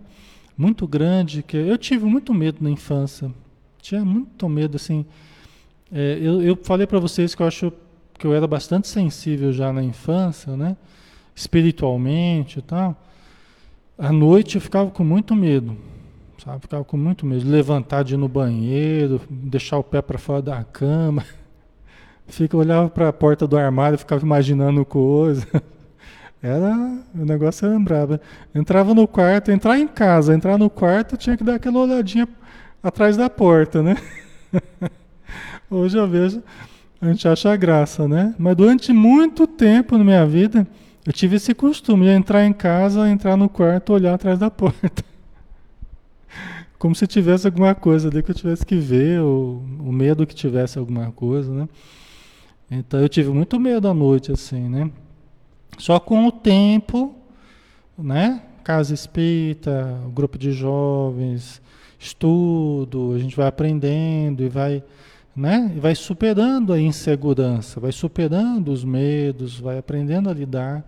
[0.58, 3.32] Muito grande, que eu tive muito medo na infância.
[3.80, 5.06] Tinha muito medo, assim
[5.92, 7.72] é, eu, eu falei para vocês que eu acho
[8.16, 10.76] que eu era bastante sensível já na infância, né?
[11.34, 12.96] Espiritualmente e tal.
[14.00, 15.76] À noite eu ficava com muito medo,
[16.42, 16.62] sabe?
[16.62, 17.46] Ficava com muito medo.
[17.46, 21.22] Levantar de ir no banheiro, deixar o pé para fora da cama.
[22.26, 25.46] Fica, olhava para a porta do armário, ficava imaginando coisa.
[26.42, 26.74] Era,
[27.14, 28.18] o negócio era brabo.
[28.54, 32.26] Entrava no quarto, entrar em casa, entrar no quarto, tinha que dar aquela olhadinha
[32.82, 33.94] atrás da porta, né?
[35.70, 36.42] Hoje eu vejo,
[36.98, 38.34] a gente acha graça, né?
[38.38, 40.66] Mas durante muito tempo na minha vida,
[41.06, 45.04] eu tive esse costume de entrar em casa, entrar no quarto, olhar atrás da porta.
[46.78, 50.34] Como se tivesse alguma coisa ali que eu tivesse que ver, ou o medo que
[50.34, 51.68] tivesse alguma coisa, né?
[52.70, 54.90] Então eu tive muito medo à noite, assim, né?
[55.78, 57.14] Só com o tempo,
[57.98, 58.42] né?
[58.62, 61.60] Casa espírita, grupo de jovens,
[61.98, 64.82] estudo, a gente vai aprendendo e vai
[65.40, 65.72] né?
[65.74, 70.84] E vai superando a insegurança, vai superando os medos, vai aprendendo a lidar,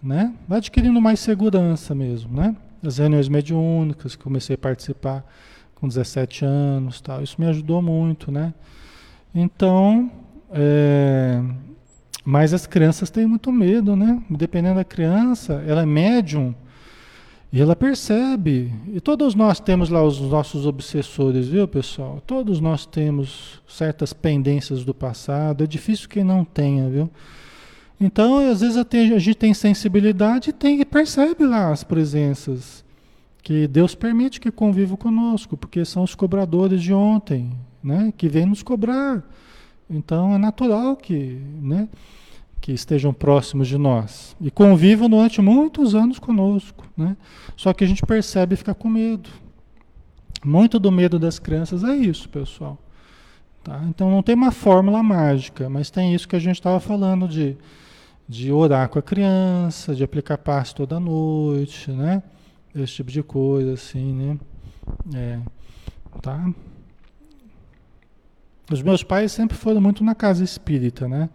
[0.00, 0.32] né?
[0.46, 2.54] Vai adquirindo mais segurança mesmo, né?
[2.80, 5.26] As reuniões mediúnicas, comecei a participar
[5.74, 8.54] com 17 anos, tal, isso me ajudou muito, né?
[9.34, 10.08] Então,
[10.52, 11.42] é...
[12.24, 14.22] mas as crianças têm muito medo, né?
[14.30, 16.54] Dependendo da criança, ela é médium,
[17.50, 22.22] e ela percebe, e todos nós temos lá os nossos obsessores, viu pessoal?
[22.26, 27.10] Todos nós temos certas pendências do passado, é difícil quem não tenha, viu?
[28.00, 28.86] Então, às vezes a
[29.18, 32.84] gente tem sensibilidade e tem, percebe lá as presenças
[33.42, 37.50] que Deus permite que convivam conosco, porque são os cobradores de ontem,
[37.82, 38.12] né?
[38.16, 39.24] Que vêm nos cobrar.
[39.88, 41.88] Então é natural que, né?
[42.68, 47.16] Que estejam próximos de nós e convivam durante muitos anos conosco, né?
[47.56, 49.30] Só que a gente percebe e fica com medo.
[50.44, 52.76] Muito do medo das crianças é isso, pessoal.
[53.64, 53.82] Tá?
[53.88, 57.56] Então não tem uma fórmula mágica, mas tem isso que a gente estava falando de,
[58.28, 62.22] de orar com a criança, de aplicar passe toda noite, né?
[62.74, 64.38] Esse tipo de coisa, assim, né?
[65.14, 65.38] É,
[66.20, 66.52] tá?
[68.70, 71.30] Os meus pais sempre foram muito na casa espírita, né?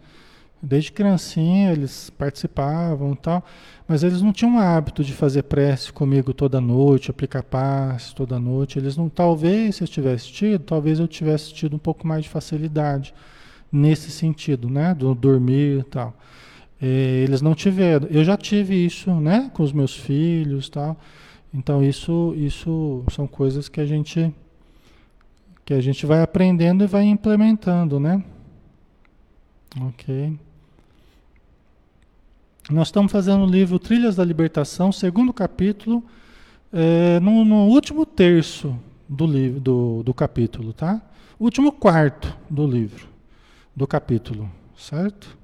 [0.66, 3.44] Desde criancinha eles participavam tal,
[3.86, 8.40] mas eles não tinham o hábito de fazer prece comigo toda noite, aplicar paz toda
[8.40, 8.80] noite.
[8.80, 12.30] Eles não, talvez se eu tivesse tido, talvez eu tivesse tido um pouco mais de
[12.30, 13.14] facilidade
[13.70, 14.94] nesse sentido, né?
[14.94, 16.14] Do dormir e tal.
[16.82, 18.08] É, eles não tiveram.
[18.10, 19.52] Eu já tive isso, né?
[19.54, 20.98] Com os meus filhos, tal.
[21.54, 24.34] Então isso, isso são coisas que a gente
[25.66, 28.24] que a gente vai aprendendo e vai implementando, né?
[29.82, 30.38] Ok.
[32.72, 36.02] Nós estamos fazendo o livro Trilhas da Libertação, segundo capítulo,
[36.72, 41.02] é, no, no, último terço do livro, do, do capítulo, tá?
[41.38, 43.06] Último quarto do livro,
[43.76, 45.38] do capítulo, certo?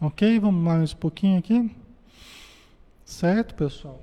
[0.00, 1.70] Ok, vamos mais um pouquinho aqui.
[3.04, 4.00] Certo, pessoal?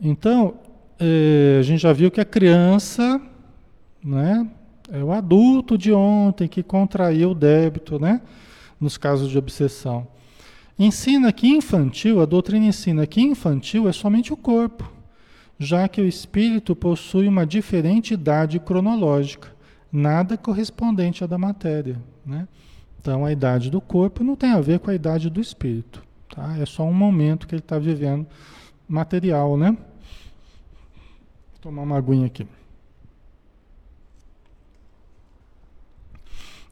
[0.00, 0.54] Então,
[0.96, 3.20] é, a gente já viu que a criança,
[4.00, 4.48] né,
[4.92, 8.22] é o adulto de ontem que contraiu o débito, né,
[8.80, 10.06] nos casos de obsessão.
[10.78, 14.90] Ensina que infantil, a doutrina ensina que infantil é somente o corpo,
[15.58, 19.52] já que o espírito possui uma diferente idade cronológica,
[19.90, 22.46] nada correspondente à da matéria, né?
[23.00, 26.04] Então a idade do corpo não tem a ver com a idade do espírito.
[26.32, 26.56] Tá?
[26.58, 28.26] É só um momento que ele está vivendo
[28.88, 29.70] material, né?
[29.70, 32.46] Vou tomar uma aguinha aqui.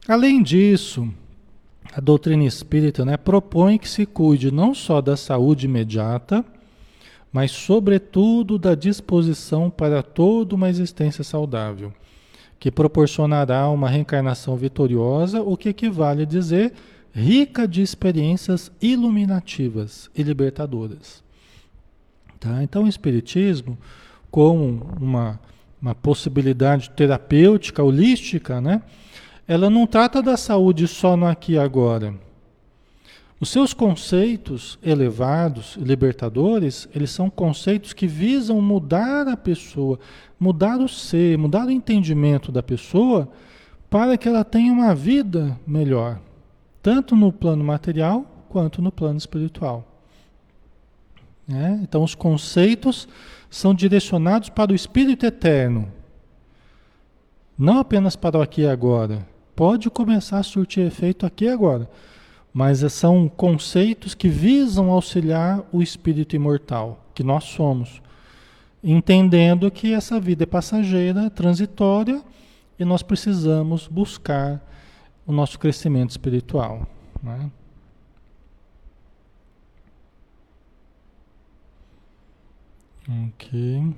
[0.07, 1.13] Além disso,
[1.93, 6.45] a doutrina espírita né, propõe que se cuide não só da saúde imediata,
[7.31, 11.93] mas, sobretudo, da disposição para toda uma existência saudável
[12.59, 16.73] que proporcionará uma reencarnação vitoriosa, o que equivale a dizer
[17.13, 21.23] rica de experiências iluminativas e libertadoras.
[22.39, 22.63] Tá?
[22.63, 23.77] Então, o Espiritismo,
[24.29, 25.39] como uma,
[25.81, 28.81] uma possibilidade terapêutica, holística, né?
[29.47, 32.13] Ela não trata da saúde só no aqui e agora.
[33.39, 39.99] Os seus conceitos elevados, libertadores, eles são conceitos que visam mudar a pessoa,
[40.39, 43.29] mudar o ser, mudar o entendimento da pessoa
[43.89, 46.19] para que ela tenha uma vida melhor,
[46.81, 49.85] tanto no plano material quanto no plano espiritual.
[51.47, 51.69] É?
[51.81, 53.07] Então, os conceitos
[53.49, 55.89] são direcionados para o espírito eterno,
[57.57, 59.36] não apenas para o aqui e agora.
[59.57, 61.89] Pode começar a surtir efeito aqui agora,
[62.53, 67.99] mas são conceitos que visam auxiliar o espírito imortal, que nós somos
[68.83, 72.21] entendendo que essa vida é passageira, transitória,
[72.77, 74.61] e nós precisamos buscar
[75.25, 76.87] o nosso crescimento espiritual.
[77.23, 77.49] Né?
[83.33, 83.95] Ok.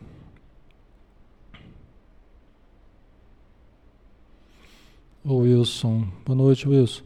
[5.23, 6.07] O Wilson.
[6.25, 7.03] Boa noite, Wilson.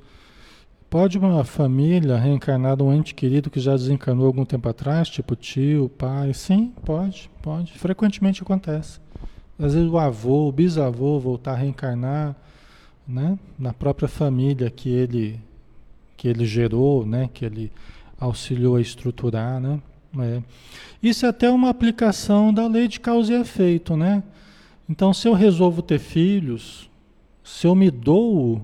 [0.87, 5.89] Pode uma família reencarnar um ente querido que já desencarnou algum tempo atrás, tipo tio,
[5.89, 6.31] pai?
[6.31, 7.73] Sim, pode, pode.
[7.73, 8.99] Frequentemente acontece.
[9.57, 12.35] Às vezes o avô, o bisavô voltar a reencarnar,
[13.07, 15.39] né, na própria família que ele
[16.15, 17.71] que ele gerou, né, que ele
[18.19, 19.81] auxiliou a estruturar, né?
[20.19, 20.41] É.
[21.01, 24.21] Isso é até uma aplicação da lei de causa e efeito, né?
[24.87, 26.87] Então, se eu resolvo ter filhos,
[27.43, 28.61] se eu me dou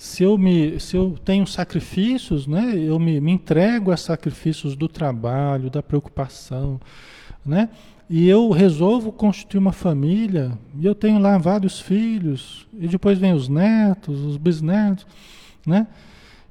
[0.00, 4.88] se eu, me, se eu tenho sacrifícios, né, eu me, me entrego a sacrifícios do
[4.88, 6.80] trabalho, da preocupação,
[7.44, 7.68] né,
[8.08, 13.34] e eu resolvo constituir uma família, e eu tenho lá vários filhos, e depois vem
[13.34, 15.06] os netos, os bisnetos,
[15.66, 15.86] né?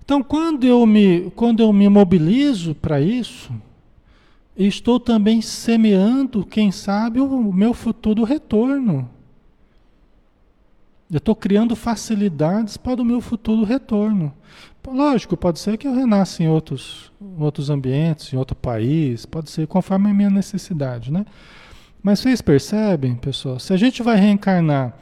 [0.06, 3.52] Então, quando eu me, quando eu me mobilizo para isso,
[4.56, 9.10] estou também semeando, quem sabe, o meu futuro retorno.
[11.12, 14.32] Eu estou criando facilidades para o meu futuro retorno.
[14.88, 19.68] Lógico, pode ser que eu renasça em outros, outros ambientes, em outro país, pode ser
[19.68, 21.26] conforme a minha necessidade, né?
[22.02, 24.98] Mas vocês percebem, pessoal, se a gente vai reencarnar,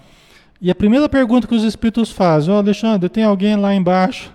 [0.59, 4.33] e a primeira pergunta que os espíritos fazem, ó oh, Alexandre, tem alguém lá embaixo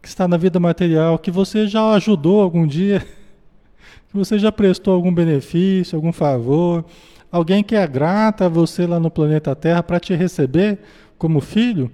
[0.00, 3.00] que está na vida material que você já ajudou algum dia,
[4.08, 6.84] que você já prestou algum benefício, algum favor,
[7.30, 10.78] alguém que é grata a você lá no planeta Terra para te receber
[11.18, 11.90] como filho,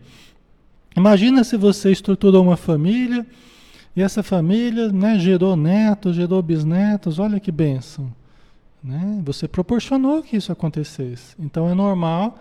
[0.97, 3.27] imagina se você estruturou uma família
[3.95, 8.13] e essa família né, gerou netos, gerou bisnetos, olha que bênção.
[8.83, 9.21] Né?
[9.25, 11.37] Você proporcionou que isso acontecesse.
[11.39, 12.39] Então é normal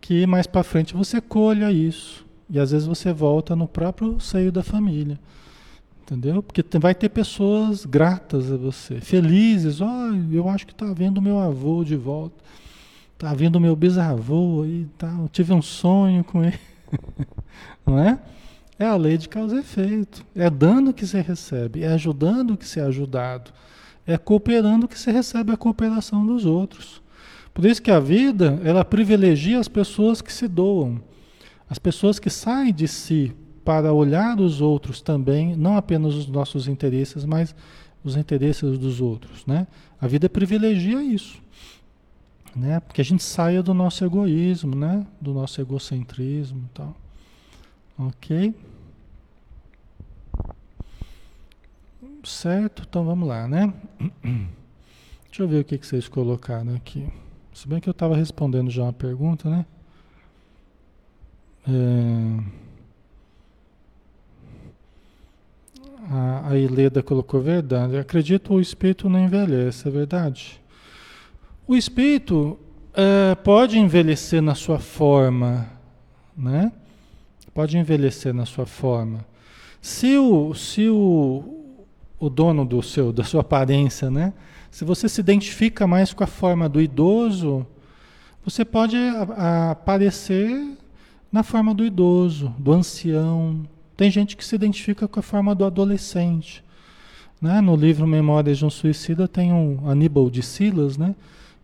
[0.00, 2.26] que mais para frente você colha isso.
[2.48, 5.18] E às vezes você volta no próprio seio da família.
[6.10, 6.42] Entendeu?
[6.42, 9.80] Porque vai ter pessoas gratas a você, felizes.
[9.80, 12.34] Olha, oh, eu acho que está vendo meu avô de volta.
[13.14, 15.14] Está vindo meu bisavô aí, tá?
[15.20, 16.58] Eu tive um sonho com ele.
[17.86, 18.18] Não é?
[18.76, 20.26] É a lei de causa e efeito.
[20.34, 23.52] É dando que se recebe, é ajudando que se é ajudado,
[24.04, 27.00] é cooperando que se recebe a cooperação dos outros.
[27.54, 31.00] Por isso que a vida, ela privilegia as pessoas que se doam,
[31.68, 33.32] as pessoas que saem de si
[33.64, 37.54] para olhar os outros também, não apenas os nossos interesses, mas
[38.02, 39.66] os interesses dos outros, né?
[40.00, 41.40] A vida privilegia isso,
[42.56, 42.80] né?
[42.80, 45.06] Porque a gente saia do nosso egoísmo, né?
[45.20, 46.96] Do nosso egocentrismo e tal.
[47.98, 48.54] Ok?
[52.24, 52.84] Certo?
[52.88, 53.72] Então vamos lá, né?
[55.26, 57.06] Deixa eu ver o que, que vocês colocaram aqui.
[57.52, 59.66] Se bem que eu estava respondendo já uma pergunta, né?
[61.68, 62.69] É...
[66.08, 67.96] A, a Ileda colocou verdade.
[67.96, 70.60] Acredito o espírito não envelhece, é verdade?
[71.66, 72.58] O espírito
[72.94, 75.68] é, pode envelhecer na sua forma,
[76.36, 76.72] né?
[77.52, 79.24] Pode envelhecer na sua forma.
[79.80, 81.76] Se o, se o,
[82.18, 84.32] o dono do seu, da sua aparência, né?
[84.70, 87.66] Se você se identifica mais com a forma do idoso,
[88.44, 88.96] você pode
[89.36, 90.76] aparecer
[91.30, 93.66] na forma do idoso, do ancião,
[94.00, 96.64] tem gente que se identifica com a forma do adolescente.
[97.38, 97.60] Né?
[97.60, 101.14] No livro Memórias de um Suicida tem um Aníbal de Silas, né?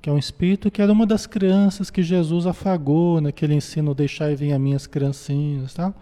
[0.03, 4.37] que é um espírito que era uma das crianças que Jesus afagou naquele ensino Deixai
[4.37, 5.73] vir a minhas criancinhas.
[5.73, 5.95] Tá?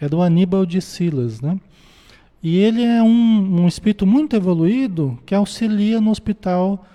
[0.00, 1.42] É do Aníbal de Silas.
[1.42, 1.60] Né?
[2.42, 6.86] E ele é um, um espírito muito evoluído que auxilia no hospital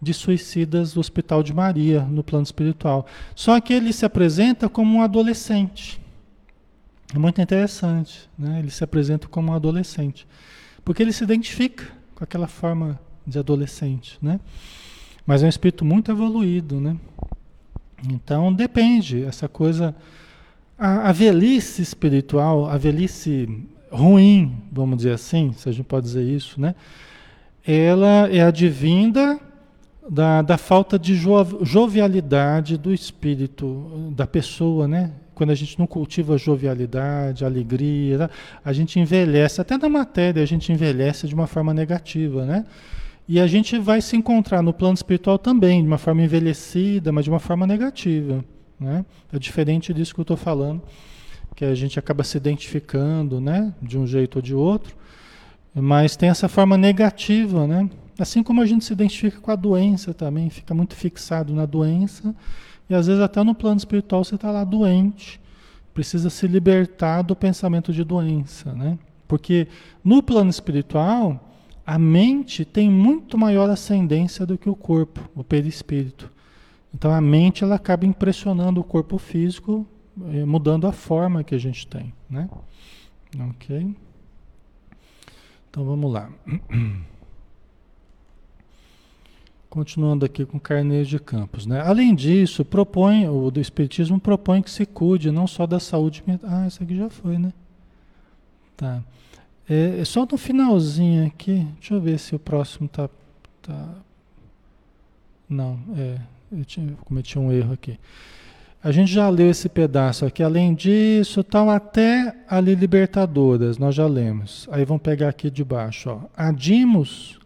[0.00, 3.06] de suicidas do Hospital de Maria, no plano espiritual.
[3.34, 6.00] Só que ele se apresenta como um adolescente.
[7.14, 8.60] É muito interessante, né?
[8.60, 10.26] Ele se apresenta como um adolescente,
[10.84, 11.84] porque ele se identifica
[12.14, 14.38] com aquela forma de adolescente, né?
[15.26, 16.96] Mas é um espírito muito evoluído, né?
[18.08, 19.94] Então depende, essa coisa,
[20.78, 26.22] a, a velhice espiritual, a velhice ruim, vamos dizer assim, se a gente pode dizer
[26.22, 26.74] isso, né?
[27.66, 29.38] Ela é advinda
[30.08, 31.14] da, da falta de
[31.62, 35.12] jovialidade do espírito, da pessoa, né?
[35.40, 38.30] Quando a gente não cultiva jovialidade, alegria, né?
[38.62, 42.66] a gente envelhece, até na matéria a gente envelhece de uma forma negativa, né?
[43.26, 47.24] E a gente vai se encontrar no plano espiritual também, de uma forma envelhecida, mas
[47.24, 48.44] de uma forma negativa,
[48.78, 49.02] né?
[49.32, 50.82] É diferente disso que eu estou falando,
[51.56, 53.72] que a gente acaba se identificando, né?
[53.80, 54.94] De um jeito ou de outro,
[55.74, 57.88] mas tem essa forma negativa, né?
[58.18, 62.34] Assim como a gente se identifica com a doença também, fica muito fixado na doença,
[62.90, 65.40] e às vezes até no plano espiritual você está lá doente,
[65.94, 68.98] precisa se libertar do pensamento de doença, né?
[69.28, 69.68] Porque
[70.02, 71.52] no plano espiritual,
[71.86, 76.30] a mente tem muito maior ascendência do que o corpo, o perispírito.
[76.92, 79.86] Então a mente ela acaba impressionando o corpo físico,
[80.32, 82.50] eh, mudando a forma que a gente tem, né?
[83.50, 83.94] Ok?
[85.70, 86.28] Então vamos lá.
[89.70, 91.64] Continuando aqui com Carneiro de Campos.
[91.64, 91.80] Né?
[91.80, 96.50] Além disso, propõe, o do Espiritismo propõe que se cuide não só da saúde mental.
[96.52, 97.52] Ah, isso aqui já foi, né?
[98.76, 99.00] Tá.
[99.68, 103.08] É, é, só no finalzinho aqui, deixa eu ver se o próximo tá.
[103.62, 103.94] tá...
[105.48, 106.18] Não, é.
[106.50, 107.96] Eu, tinha, eu cometi um erro aqui.
[108.82, 110.42] A gente já leu esse pedaço aqui.
[110.42, 114.68] Além disso, tal, até ali Libertadoras, nós já lemos.
[114.72, 116.10] Aí vamos pegar aqui de baixo.
[116.10, 116.20] Ó.
[116.36, 117.38] Adimos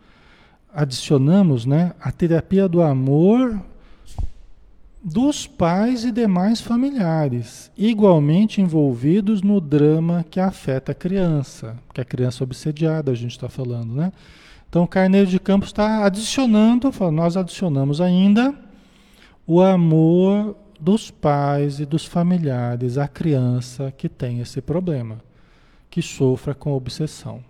[0.74, 3.60] adicionamos né, a terapia do amor
[5.02, 12.02] dos pais e demais familiares, igualmente envolvidos no drama que afeta a criança, que é
[12.02, 14.12] a criança obsediada, a gente está falando, né?
[14.68, 18.54] Então, Carneiro de Campos está adicionando, nós adicionamos ainda
[19.46, 25.18] o amor dos pais e dos familiares à criança que tem esse problema,
[25.90, 27.40] que sofra com obsessão.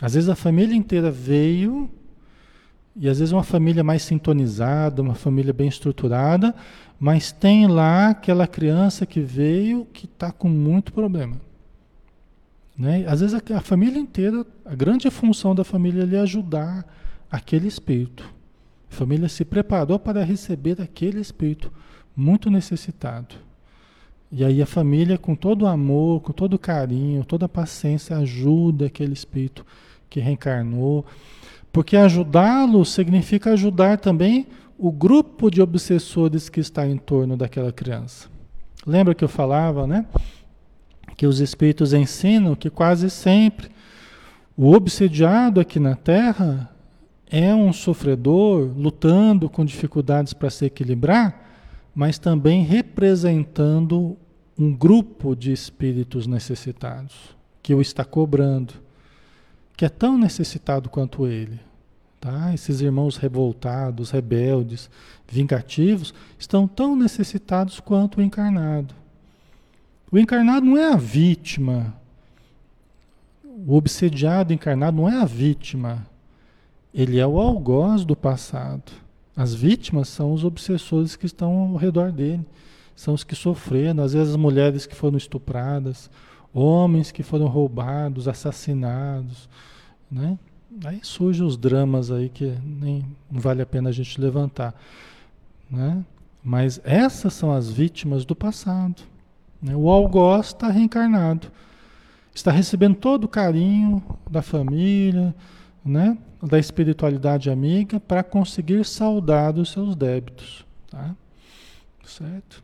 [0.00, 1.90] Às vezes a família inteira veio
[2.94, 6.54] e às vezes uma família mais sintonizada, uma família bem estruturada,
[6.98, 11.38] mas tem lá aquela criança que veio que está com muito problema.
[12.76, 13.04] Né?
[13.06, 16.86] Às vezes a, a, família inteira, a grande função da família é ajudar
[17.30, 18.24] aquele espírito.
[18.90, 21.72] A família se preparou para receber aquele espírito
[22.14, 23.45] muito necessitado.
[24.30, 28.16] E aí a família, com todo o amor, com todo o carinho, toda a paciência,
[28.16, 29.64] ajuda aquele espírito
[30.10, 31.04] que reencarnou
[31.76, 34.46] porque ajudá-lo significa ajudar também
[34.78, 38.30] o grupo de obsessores que está em torno daquela criança.
[38.86, 40.06] Lembra que eu falava, né?
[41.18, 43.68] Que os espíritos ensinam que quase sempre
[44.56, 46.74] O obsediado aqui na Terra
[47.30, 51.45] é um sofredor lutando com dificuldades para se equilibrar,
[51.96, 54.18] mas também representando
[54.58, 58.74] um grupo de espíritos necessitados que o está cobrando,
[59.74, 61.58] que é tão necessitado quanto ele.
[62.20, 62.52] Tá?
[62.52, 64.90] Esses irmãos revoltados, rebeldes,
[65.26, 68.94] vingativos, estão tão necessitados quanto o encarnado.
[70.12, 71.94] O encarnado não é a vítima.
[73.42, 76.06] O obsediado encarnado não é a vítima.
[76.92, 79.05] Ele é o algoz do passado.
[79.36, 82.44] As vítimas são os obsessores que estão ao redor dele.
[82.94, 86.10] São os que sofreram, às vezes as mulheres que foram estupradas,
[86.54, 89.48] homens que foram roubados, assassinados,
[90.10, 90.38] né?
[90.84, 94.74] Aí surgem os dramas aí que nem vale a pena a gente levantar,
[95.70, 96.02] né?
[96.42, 99.02] Mas essas são as vítimas do passado.
[99.60, 99.74] Né?
[99.76, 101.50] O algoz está reencarnado,
[102.34, 105.34] está recebendo todo o carinho da família,
[105.84, 106.16] né?
[106.46, 111.14] Da espiritualidade amiga para conseguir saldar os seus débitos, tá?
[112.04, 112.62] Certo?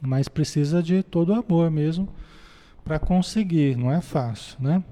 [0.00, 2.08] Mas precisa de todo amor mesmo
[2.84, 4.82] para conseguir, não é fácil, né?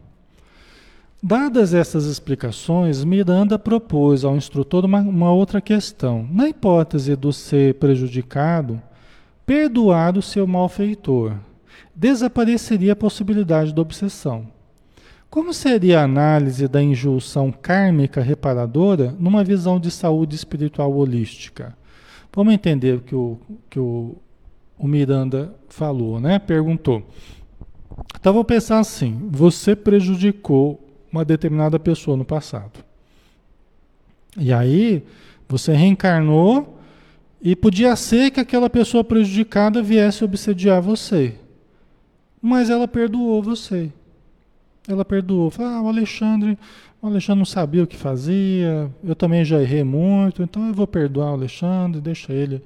[1.21, 6.29] Dadas essas explicações, Miranda propôs ao instrutor uma, uma outra questão.
[6.31, 8.81] Na hipótese do ser prejudicado,
[9.45, 11.35] perdoar o seu malfeitor,
[11.93, 14.47] desapareceria a possibilidade da obsessão.
[15.31, 21.77] Como seria a análise da injunção kármica reparadora numa visão de saúde espiritual holística?
[22.33, 24.17] Vamos entender o que o, que o,
[24.79, 26.39] o Miranda falou, né?
[26.39, 27.03] Perguntou.
[28.19, 32.85] Então vou pensar assim: você prejudicou uma determinada pessoa no passado.
[34.37, 35.05] E aí
[35.49, 36.79] você reencarnou
[37.43, 41.35] e podia ser que aquela pessoa prejudicada viesse obsediar você.
[42.41, 43.93] Mas ela perdoou você.
[44.89, 45.51] Ela perdoou.
[45.51, 46.59] Falou, ah, o Alexandre,
[47.01, 50.87] o Alexandre não sabia o que fazia, eu também já errei muito, então eu vou
[50.87, 52.63] perdoar o Alexandre, deixa ele.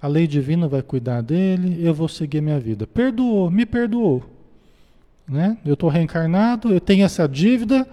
[0.00, 2.86] A lei divina vai cuidar dele, eu vou seguir minha vida.
[2.86, 4.24] Perdoou, me perdoou.
[5.28, 5.58] Né?
[5.64, 7.86] Eu estou reencarnado, eu tenho essa dívida,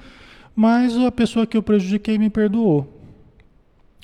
[0.56, 2.88] mas a pessoa que eu prejudiquei me perdoou.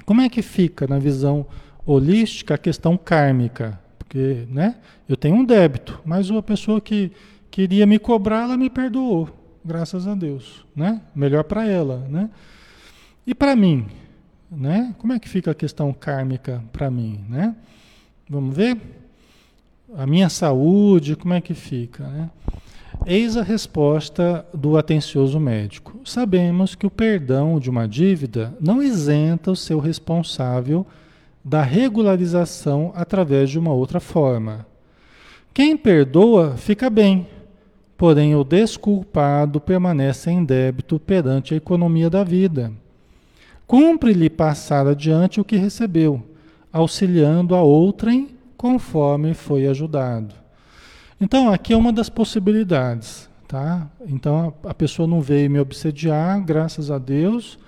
[0.06, 1.46] Como é que fica na visão
[1.86, 3.80] holística a questão kármica?
[3.98, 4.76] Porque né,
[5.08, 7.12] eu tenho um débito, mas a pessoa que
[7.50, 9.30] queria me cobrar, ela me perdoou,
[9.64, 10.66] graças a Deus.
[10.76, 11.02] Né?
[11.16, 12.06] Melhor para ela.
[12.10, 12.30] Né?
[13.26, 13.88] E para mim?
[14.50, 14.94] Né?
[14.98, 17.24] Como é que fica a questão kármica para mim?
[17.30, 17.56] Né?
[18.30, 18.78] Vamos ver?
[19.96, 22.08] A minha saúde, como é que fica?
[22.08, 22.30] Né?
[23.06, 26.00] Eis a resposta do atencioso médico.
[26.06, 30.86] Sabemos que o perdão de uma dívida não isenta o seu responsável
[31.44, 34.66] da regularização através de uma outra forma.
[35.54, 37.28] Quem perdoa fica bem,
[38.02, 42.74] porém o desculpado permanece em débito perante a economia da vida.
[43.68, 46.24] Cumpre-lhe passar adiante o que recebeu,
[46.74, 50.34] auxiliando a outrem conforme foi ajudado.
[51.22, 53.88] Então, aqui é uma das possibilidades, tá?
[54.08, 57.60] Então, a, a pessoa não veio me obsediar, graças a Deus,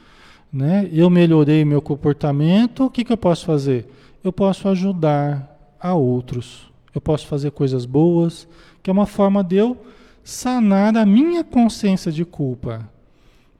[0.51, 0.89] né?
[0.91, 3.87] Eu melhorei meu comportamento, o que, que eu posso fazer?
[4.23, 6.71] Eu posso ajudar a outros.
[6.91, 8.47] Eu posso fazer coisas boas,
[8.81, 9.77] que é uma forma de eu
[10.23, 12.89] sanar a minha consciência de culpa.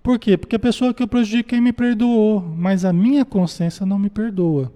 [0.02, 0.38] Por quê?
[0.38, 4.72] Porque a pessoa que eu prejudiquei me perdoou, mas a minha consciência não me perdoa.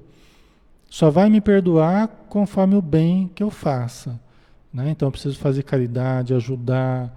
[0.89, 4.19] Só vai me perdoar conforme o bem que eu faça.
[4.73, 4.91] Né?
[4.91, 7.13] Então eu preciso fazer caridade, ajudar,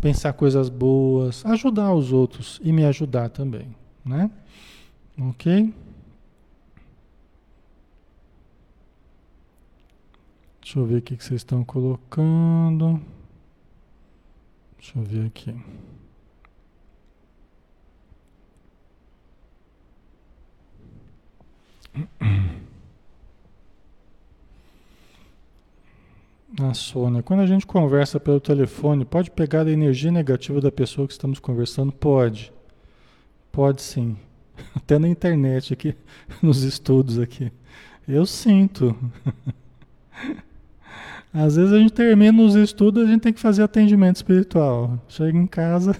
[0.00, 3.74] pensar coisas boas, ajudar os outros e me ajudar também.
[4.04, 4.30] Né?
[5.18, 5.72] Ok?
[10.60, 13.00] Deixa eu ver o que vocês estão colocando.
[14.84, 15.54] Deixa eu ver aqui.
[26.60, 31.06] A Sônia, quando a gente conversa pelo telefone, pode pegar a energia negativa da pessoa
[31.06, 31.90] que estamos conversando?
[31.90, 32.52] Pode.
[33.50, 34.18] Pode sim.
[34.76, 35.96] Até na internet aqui,
[36.42, 37.50] nos estudos aqui.
[38.06, 38.94] Eu sinto.
[41.34, 45.00] Às vezes a gente termina os estudos, a gente tem que fazer atendimento espiritual.
[45.08, 45.96] Chega em casa,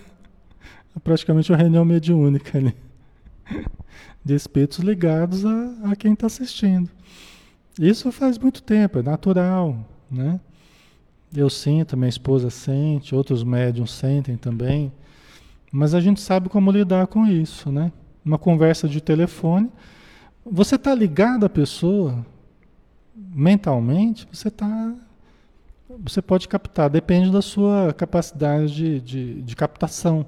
[0.95, 2.75] é praticamente uma reunião mediúnica ali.
[4.25, 6.89] De espíritos ligados a, a quem está assistindo.
[7.79, 9.85] Isso faz muito tempo, é natural.
[10.09, 10.39] Né?
[11.37, 14.93] Eu sinto, minha esposa sente, outros médiums sentem também,
[15.73, 17.91] mas a gente sabe como lidar com isso, né?
[18.25, 19.69] Uma conversa de telefone,
[20.47, 22.25] você está ligado à pessoa
[23.17, 24.95] mentalmente, você tá,
[25.89, 30.27] você pode captar, depende da sua capacidade de, de, de captação.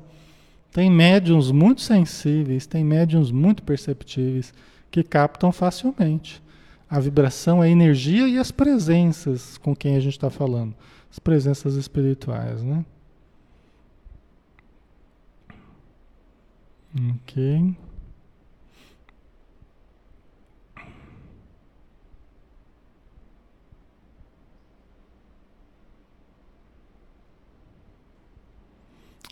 [0.71, 4.53] Tem médiums muito sensíveis, tem médiums muito perceptíveis
[4.91, 6.43] que captam facilmente
[6.89, 10.75] a vibração, a energia e as presenças com quem a gente está falando,
[11.11, 12.85] as presenças espirituais, né?
[16.95, 17.77] Ok.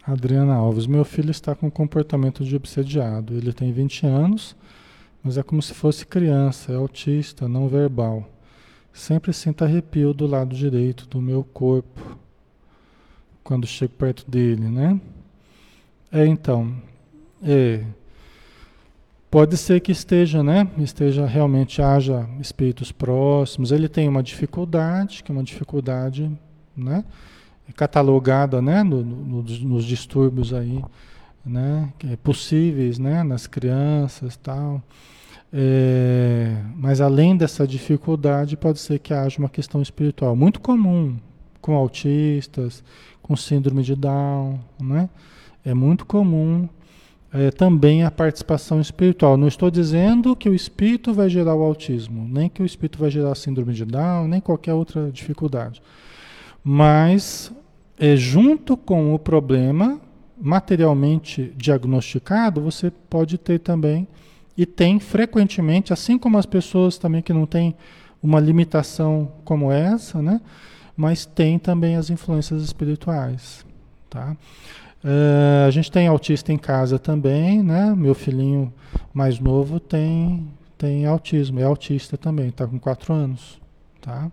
[0.07, 3.35] Adriana Alves, meu filho está com comportamento de obsediado.
[3.35, 4.55] Ele tem 20 anos,
[5.23, 8.29] mas é como se fosse criança, é autista, não verbal.
[8.93, 12.19] Sempre sinto arrepio do lado direito do meu corpo
[13.43, 15.01] quando chego perto dele, né?
[16.13, 16.75] É, então,
[17.43, 17.83] é,
[19.31, 20.71] pode ser que esteja, né?
[20.79, 23.73] Esteja realmente haja espíritos próximos.
[23.73, 26.31] Ele tem uma dificuldade, que é uma dificuldade,
[26.77, 27.05] né?
[27.73, 30.83] Catalogada né, no, no, nos distúrbios aí,
[31.45, 34.83] né, é possíveis né, nas crianças tal.
[35.57, 41.17] É, mas além dessa dificuldade, pode ser que haja uma questão espiritual muito comum
[41.61, 42.83] com autistas,
[43.23, 45.09] com síndrome de Down, né?
[45.65, 46.69] É muito comum
[47.33, 49.37] é, também a participação espiritual.
[49.37, 53.11] Não estou dizendo que o espírito vai gerar o autismo, nem que o espírito vai
[53.11, 55.81] gerar a síndrome de Down, nem qualquer outra dificuldade.
[56.65, 57.53] Mas,
[57.99, 60.01] é, junto com o problema
[60.41, 64.09] materialmente diagnosticado, você pode ter também,
[64.57, 67.75] e tem frequentemente, assim como as pessoas também que não têm
[68.23, 70.41] uma limitação como essa, né?
[70.97, 73.65] mas tem também as influências espirituais.
[74.09, 74.37] Tá?
[75.03, 77.95] Uh, a gente tem autista em casa também, né?
[77.97, 78.73] Meu filhinho
[79.13, 80.49] mais novo tem,
[80.79, 83.61] tem autismo, é autista também, está com 4 anos.
[84.01, 84.31] Tá?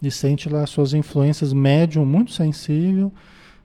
[0.00, 3.12] E sente lá suas influências médium muito sensível.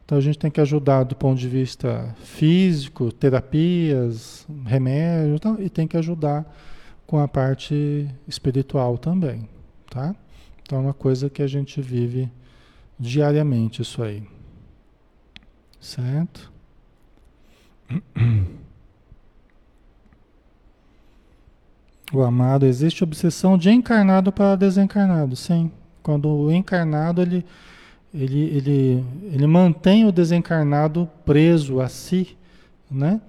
[0.05, 5.87] Então a gente tem que ajudar do ponto de vista físico, terapias, remédios, e tem
[5.87, 6.45] que ajudar
[7.05, 9.47] com a parte espiritual também,
[9.89, 10.15] tá?
[10.61, 12.29] Então é uma coisa que a gente vive
[12.99, 14.23] diariamente isso aí.
[15.79, 16.51] Certo?
[22.13, 25.71] O amado, existe obsessão de encarnado para desencarnado, sim.
[26.03, 27.45] Quando o encarnado ele,
[28.13, 32.37] ele, ele, ele mantém o desencarnado preso a si,
[32.91, 33.21] né?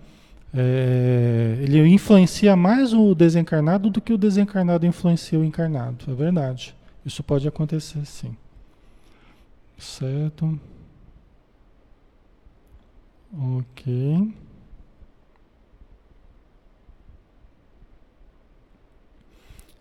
[0.52, 6.04] É, ele influencia mais o desencarnado do que o desencarnado influencia o encarnado.
[6.10, 6.74] É verdade.
[7.04, 8.36] Isso pode acontecer, sim.
[9.78, 10.58] Certo.
[13.32, 14.32] Ok.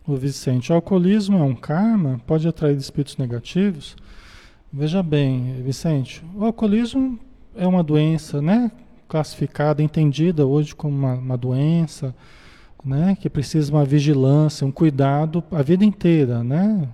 [0.05, 2.19] O Vicente, o alcoolismo é um karma?
[2.27, 3.95] Pode atrair espíritos negativos?
[4.71, 7.17] Veja bem, Vicente, o alcoolismo
[7.55, 8.69] é uma doença, né?
[9.07, 12.13] Classificada, entendida hoje como uma, uma doença,
[12.83, 13.15] né?
[13.17, 16.89] Que precisa de uma vigilância, um cuidado a vida inteira, né?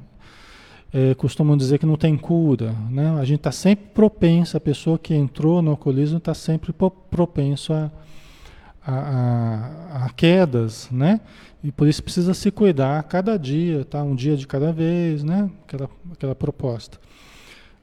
[0.94, 3.20] É, costumam dizer que não tem cura, né?
[3.20, 6.72] A gente está sempre propenso, a pessoa que entrou no alcoolismo está sempre
[7.10, 7.90] propenso a,
[8.90, 11.22] a, a, a quedas, né?
[11.64, 14.02] E por isso precisa se cuidar cada dia, tá?
[14.02, 15.50] Um dia de cada vez, né?
[15.64, 16.98] Aquela, aquela proposta.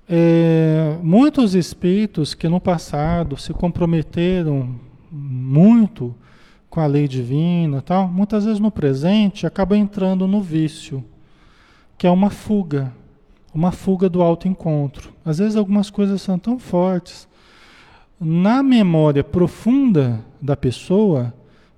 [0.08, 4.78] É, muitos espíritos que no passado se comprometeram
[5.10, 6.14] muito
[6.70, 11.02] com a lei divina, tal, muitas vezes no presente acabam entrando no vício,
[11.96, 12.92] que é uma fuga,
[13.54, 15.12] uma fuga do autoencontro.
[15.24, 17.28] Às vezes algumas coisas são tão fortes
[18.20, 21.32] na memória profunda da pessoa,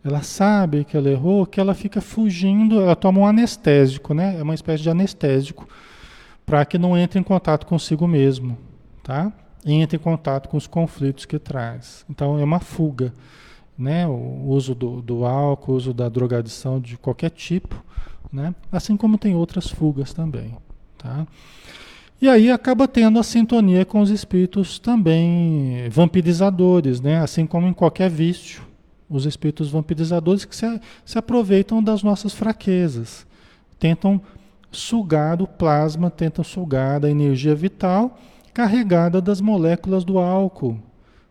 [0.05, 4.39] ela sabe que ela errou, que ela fica fugindo, ela toma um anestésico, né?
[4.39, 5.69] É uma espécie de anestésico
[6.47, 8.57] para que não entre em contato consigo mesmo,
[9.03, 9.33] tá?
[9.65, 12.07] E entre em contato com os conflitos que traz.
[12.09, 13.13] Então é uma fuga,
[13.77, 14.07] né?
[14.07, 17.85] O uso do, do álcool, o uso da drogadição de qualquer tipo,
[18.33, 18.55] né?
[18.71, 20.57] Assim como tem outras fugas também,
[20.97, 21.27] tá?
[22.21, 27.19] E aí acaba tendo a sintonia com os espíritos também vampirizadores, né?
[27.19, 28.61] Assim como em qualquer vício,
[29.09, 33.25] os espíritos vampirizadores que se, se aproveitam das nossas fraquezas,
[33.79, 34.21] tentam
[34.73, 38.19] sugar o plasma, tentam sugar a energia vital
[38.53, 40.77] carregada das moléculas do álcool.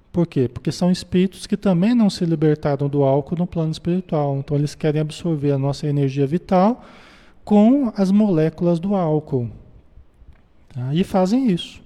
[0.09, 0.47] Por quê?
[0.47, 4.38] Porque são espíritos que também não se libertaram do álcool no plano espiritual.
[4.38, 6.85] Então eles querem absorver a nossa energia vital
[7.43, 9.49] com as moléculas do álcool.
[10.78, 10.93] Tá?
[10.93, 11.82] E fazem isso.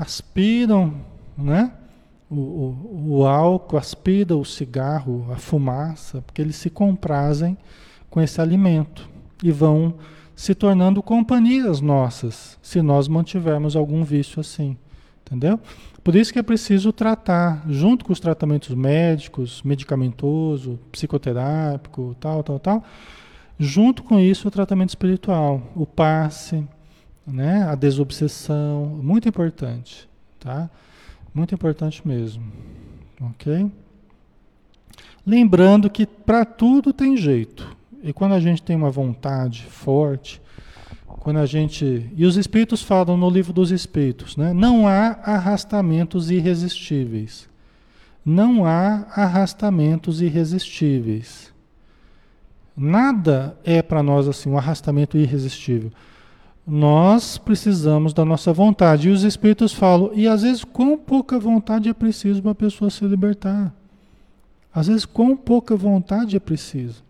[0.00, 0.94] Aspiram
[1.36, 1.72] né?
[2.28, 7.56] o, o, o álcool, aspiram o cigarro, a fumaça, porque eles se comprazem
[8.10, 9.08] com esse alimento
[9.44, 9.94] e vão
[10.34, 14.76] se tornando companhias nossas, se nós mantivermos algum vício assim.
[15.24, 15.60] Entendeu?
[16.02, 22.58] Por isso que é preciso tratar, junto com os tratamentos médicos, medicamentoso, psicoterápico, tal, tal,
[22.58, 22.84] tal,
[23.56, 26.66] junto com isso o tratamento espiritual, o passe,
[27.28, 30.08] né, a desobsessão, muito importante,
[30.40, 30.70] tá?
[31.34, 32.42] Muito importante mesmo,
[33.20, 33.70] ok?
[35.26, 37.76] Lembrando que para tudo tem jeito.
[38.02, 40.40] E quando a gente tem uma vontade forte,
[41.06, 42.10] quando a gente.
[42.16, 44.52] E os espíritos falam no livro dos espíritos, né?
[44.52, 47.48] Não há arrastamentos irresistíveis.
[48.24, 51.52] Não há arrastamentos irresistíveis.
[52.76, 55.90] Nada é para nós assim um arrastamento irresistível.
[56.68, 59.08] Nós precisamos da nossa vontade.
[59.08, 62.90] E os espíritos falam, e às vezes quão pouca vontade é preciso para a pessoa
[62.90, 63.74] se libertar.
[64.72, 67.02] Às vezes quão pouca vontade é preciso.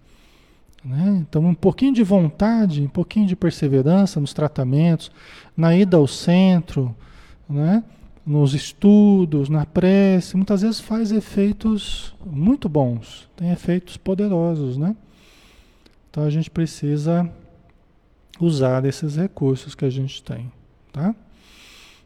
[0.85, 1.25] Né?
[1.29, 5.11] Então, um pouquinho de vontade, um pouquinho de perseverança nos tratamentos,
[5.57, 6.95] na ida ao centro,
[7.51, 7.83] né?
[8.25, 14.77] nos estudos, na prece, muitas vezes faz efeitos muito bons, tem efeitos poderosos.
[14.77, 14.95] Né?
[16.09, 17.29] Então, a gente precisa
[18.41, 20.51] usar esses recursos que a gente tem.
[20.93, 21.15] Tá?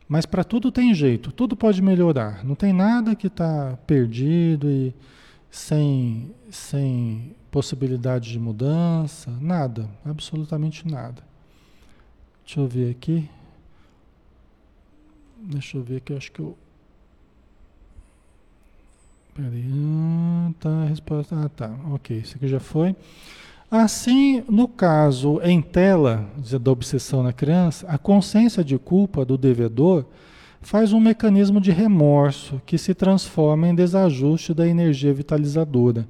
[0.08, 2.44] Mas para tudo tem jeito, tudo pode melhorar.
[2.44, 4.94] Não tem nada que está perdido e
[5.50, 11.22] sem, sem possibilidade de mudança, nada, absolutamente nada.
[12.44, 13.28] Deixa eu ver aqui.
[15.38, 16.56] Deixa eu ver que acho que eu.
[19.34, 19.64] Peraí.
[19.72, 21.36] Ah, tá, a resposta.
[21.36, 21.70] Ah, tá.
[21.92, 22.94] Ok, isso aqui já foi.
[23.74, 26.28] Assim, no caso em tela
[26.60, 30.04] da obsessão na criança, a consciência de culpa do devedor
[30.60, 36.06] faz um mecanismo de remorso que se transforma em desajuste da energia vitalizadora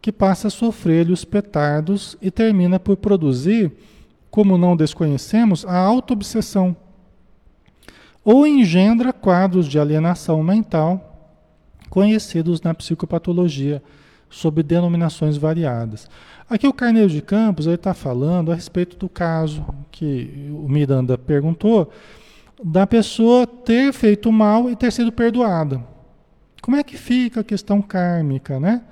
[0.00, 3.72] que passa a sofrer os petardos e termina por produzir,
[4.30, 6.76] como não desconhecemos, a autoobsessão.
[8.24, 11.08] Ou engendra quadros de alienação mental
[11.90, 13.82] conhecidos na psicopatologia,
[14.30, 16.08] sob denominações variadas.
[16.50, 21.92] Aqui o Carneiro de Campos está falando a respeito do caso que o Miranda perguntou,
[22.60, 25.80] da pessoa ter feito mal e ter sido perdoada.
[26.60, 28.82] Como é que fica a questão kármica, né?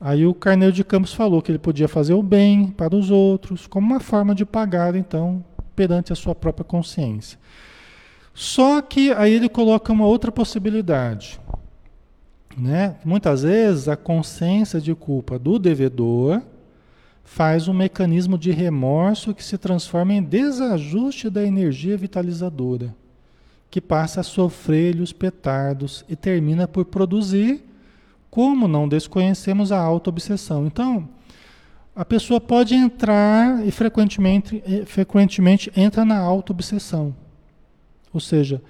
[0.00, 3.66] Aí o Carneiro de Campos falou que ele podia fazer o bem para os outros,
[3.66, 5.44] como uma forma de pagar, então,
[5.76, 7.38] perante a sua própria consciência.
[8.32, 11.38] Só que aí ele coloca uma outra possibilidade.
[12.56, 12.96] Né?
[13.04, 16.40] Muitas vezes a consciência de culpa do devedor
[17.32, 22.92] faz um mecanismo de remorso que se transforma em desajuste da energia vitalizadora,
[23.70, 27.62] que passa a sofrer os petardos e termina por produzir
[28.28, 30.66] como não desconhecemos a auto-obsessão?
[30.66, 31.08] Então,
[31.94, 37.14] a pessoa pode entrar e frequentemente, frequentemente entra na auto-obsessão.
[38.12, 38.60] Ou seja,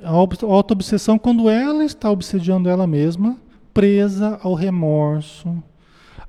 [0.00, 3.36] a auto-obsessão quando ela está obsediando ela mesma,
[3.74, 5.60] presa ao remorso.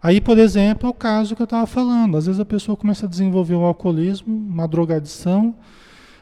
[0.01, 2.17] Aí, por exemplo, é o caso que eu estava falando.
[2.17, 5.55] Às vezes a pessoa começa a desenvolver o alcoolismo, uma drogadição,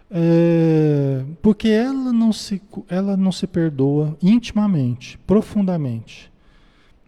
[0.09, 6.31] é, porque ela não, se, ela não se perdoa intimamente, profundamente.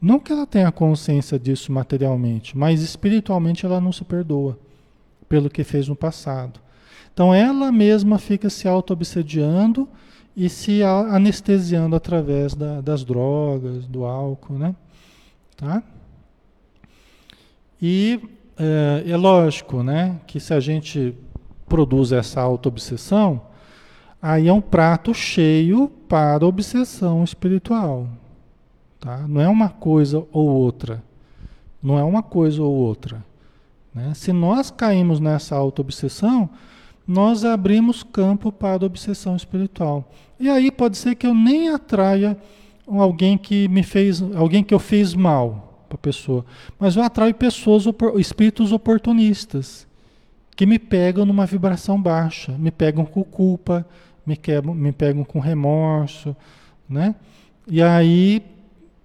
[0.01, 4.59] Não que ela tenha consciência disso materialmente, mas espiritualmente ela não se perdoa
[5.27, 6.59] pelo que fez no passado.
[7.13, 9.87] Então ela mesma fica se auto-obsediando
[10.35, 14.75] e se anestesiando através da, das drogas, do álcool, né?
[15.55, 15.81] Tá?
[17.81, 18.19] E
[18.57, 21.15] é, é lógico, né, que se a gente
[21.67, 23.41] produz essa auto-obsessão,
[24.21, 28.07] aí é um prato cheio para a obsessão espiritual.
[28.99, 29.27] Tá?
[29.27, 31.03] Não é uma coisa ou outra.
[31.81, 33.23] Não é uma coisa ou outra.
[33.93, 34.13] Né?
[34.15, 36.49] Se nós caímos nessa auto-obsessão,
[37.07, 40.09] nós abrimos campo para a obsessão espiritual.
[40.39, 42.37] E aí pode ser que eu nem atraia
[42.87, 46.45] alguém que me fez, alguém que eu fiz mal para pessoa,
[46.79, 47.85] mas eu atraio pessoas,
[48.17, 49.87] espíritos oportunistas,
[50.55, 53.85] que me pegam numa vibração baixa, me pegam com culpa,
[54.25, 56.35] me, quebram, me pegam com remorso,
[56.89, 57.15] né?
[57.67, 58.43] E aí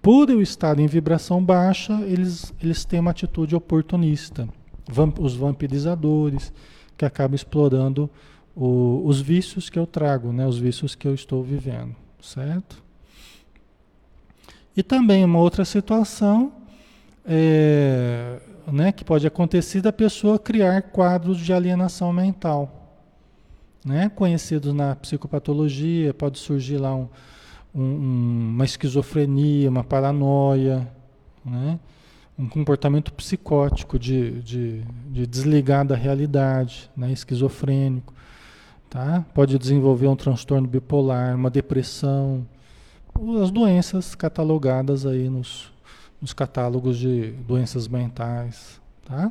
[0.03, 4.49] por eu estar em vibração baixa, eles, eles têm uma atitude oportunista.
[4.85, 6.51] Vamp, os vampirizadores,
[6.97, 8.09] que acabam explorando
[8.53, 10.45] o, os vícios que eu trago, né?
[10.45, 12.83] os vícios que eu estou vivendo, certo?
[14.75, 16.51] E também uma outra situação
[17.25, 18.39] é,
[18.71, 22.99] né, que pode acontecer da pessoa criar quadros de alienação mental,
[23.85, 27.07] né, conhecidos na psicopatologia, pode surgir lá um,
[27.73, 30.87] um, uma esquizofrenia, uma paranoia,
[31.43, 31.79] né?
[32.37, 37.11] um comportamento psicótico de, de, de desligar da realidade, né?
[37.11, 38.13] esquizofrênico.
[38.89, 39.25] tá?
[39.33, 42.45] Pode desenvolver um transtorno bipolar, uma depressão,
[43.41, 45.71] as doenças catalogadas aí nos,
[46.23, 49.29] nos catálogos de doenças mentais, tá?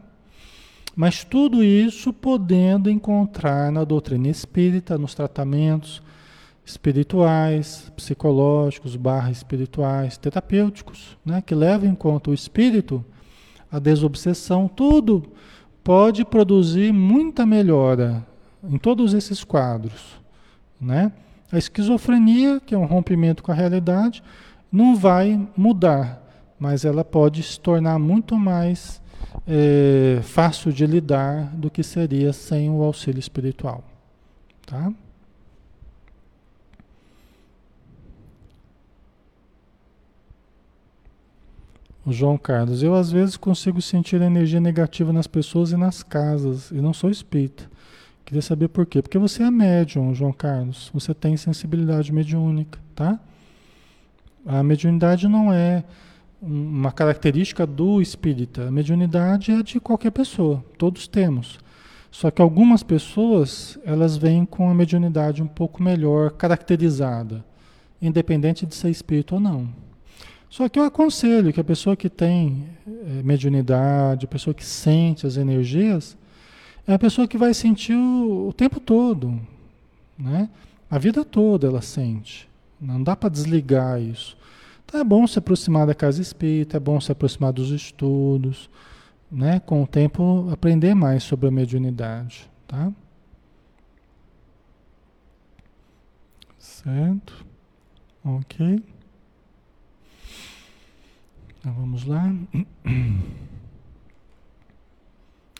[0.94, 6.02] Mas tudo isso podendo encontrar na doutrina espírita, nos tratamentos
[6.66, 11.40] espirituais, psicológicos, barra espirituais, terapêuticos, né?
[11.40, 13.02] que levam em conta o espírito,
[13.70, 15.32] a desobsessão, tudo
[15.82, 18.22] pode produzir muita melhora
[18.62, 20.20] em todos esses quadros.
[20.78, 21.10] Né?
[21.50, 24.22] A esquizofrenia, que é um rompimento com a realidade,
[24.70, 26.21] não vai mudar,
[26.62, 29.02] mas ela pode se tornar muito mais
[29.48, 33.82] é, fácil de lidar do que seria sem o auxílio espiritual.
[34.64, 34.92] Tá?
[42.06, 46.70] O João Carlos, eu às vezes consigo sentir energia negativa nas pessoas e nas casas,
[46.70, 47.68] e não sou espírita.
[48.24, 49.02] Queria saber por quê.
[49.02, 50.92] Porque você é médium, João Carlos.
[50.94, 53.18] Você tem sensibilidade mediúnica, tá?
[54.46, 55.82] A mediunidade não é
[56.42, 58.66] uma característica do espírita.
[58.66, 61.60] A mediunidade é de qualquer pessoa, todos temos.
[62.10, 67.44] Só que algumas pessoas, elas vêm com a mediunidade um pouco melhor caracterizada,
[68.02, 69.68] independente de ser espírito ou não.
[70.50, 75.26] Só que eu aconselho que a pessoa que tem é, mediunidade, a pessoa que sente
[75.26, 76.14] as energias,
[76.86, 79.40] é a pessoa que vai sentir o, o tempo todo,
[80.18, 80.50] né?
[80.90, 82.46] A vida toda ela sente.
[82.78, 84.36] Não dá para desligar isso.
[84.92, 88.68] Então é bom se aproximar da casa espírita, é bom se aproximar dos estudos,
[89.30, 89.58] né?
[89.58, 92.92] Com o tempo aprender mais sobre a mediunidade, tá?
[96.58, 97.46] Certo?
[98.22, 98.84] Ok.
[101.58, 102.30] Então vamos lá.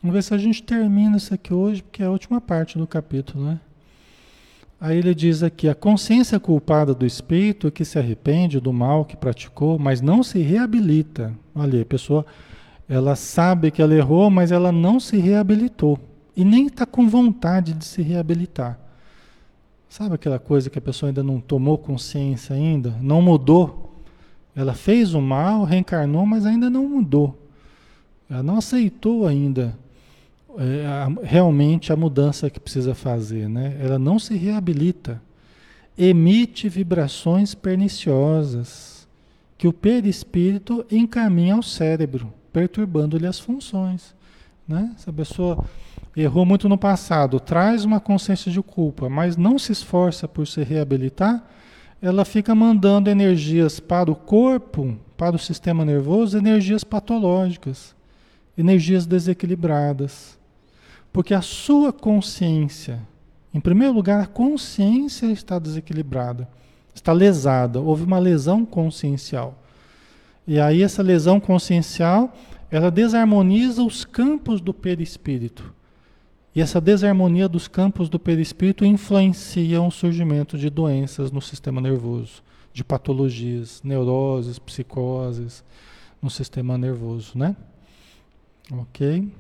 [0.03, 2.87] Vamos ver se a gente termina isso aqui hoje, porque é a última parte do
[2.87, 3.61] capítulo, né?
[4.83, 9.17] Aí ele diz aqui: a consciência culpada do espírito que se arrepende do mal que
[9.17, 11.33] praticou, mas não se reabilita.
[11.55, 12.27] Olha, a pessoa
[12.89, 16.01] ela sabe que ela errou, mas ela não se reabilitou
[16.37, 18.77] e nem está com vontade de se reabilitar.
[19.89, 24.03] Sabe aquela coisa que a pessoa ainda não tomou consciência ainda, não mudou?
[24.53, 27.39] Ela fez o mal, reencarnou, mas ainda não mudou.
[28.29, 29.79] Ela não aceitou ainda
[30.59, 33.77] é, a, realmente a mudança que precisa fazer, né?
[33.81, 35.21] Ela não se reabilita,
[35.97, 39.07] emite vibrações perniciosas
[39.57, 44.15] que o perispírito encaminha ao cérebro, perturbando-lhe as funções,
[44.67, 44.95] né?
[44.97, 45.65] Se a pessoa
[46.17, 50.63] errou muito no passado, traz uma consciência de culpa, mas não se esforça por se
[50.63, 51.45] reabilitar,
[52.01, 57.95] ela fica mandando energias para o corpo, para o sistema nervoso, energias patológicas,
[58.59, 60.37] energias desequilibradas.
[61.13, 63.01] Porque a sua consciência,
[63.53, 66.49] em primeiro lugar, a consciência está desequilibrada,
[66.95, 69.59] está lesada, houve uma lesão consciencial.
[70.47, 72.35] E aí essa lesão consciencial,
[72.71, 75.73] ela desarmoniza os campos do perispírito.
[76.55, 82.43] E essa desarmonia dos campos do perispírito influencia o surgimento de doenças no sistema nervoso,
[82.73, 85.65] de patologias, neuroses, psicoses
[86.21, 87.57] no sistema nervoso, né?
[88.71, 89.31] OK?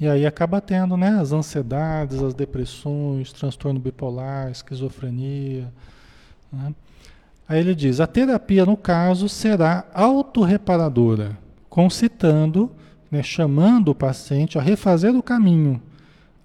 [0.00, 5.72] E aí acaba tendo né, as ansiedades, as depressões, transtorno bipolar, esquizofrenia.
[6.52, 6.72] Né?
[7.48, 11.36] Aí ele diz: a terapia, no caso, será autorreparadora,
[11.68, 12.70] concitando,
[13.10, 15.82] né, chamando o paciente a refazer o caminho,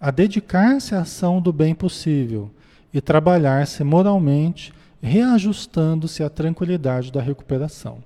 [0.02, 2.50] a dedicar-se à ação do bem possível
[2.92, 8.00] e trabalhar-se moralmente, reajustando-se à tranquilidade da recuperação.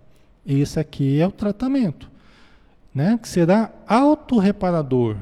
[0.45, 2.09] Isso aqui é o tratamento,
[2.93, 5.15] né, que será autorreparador.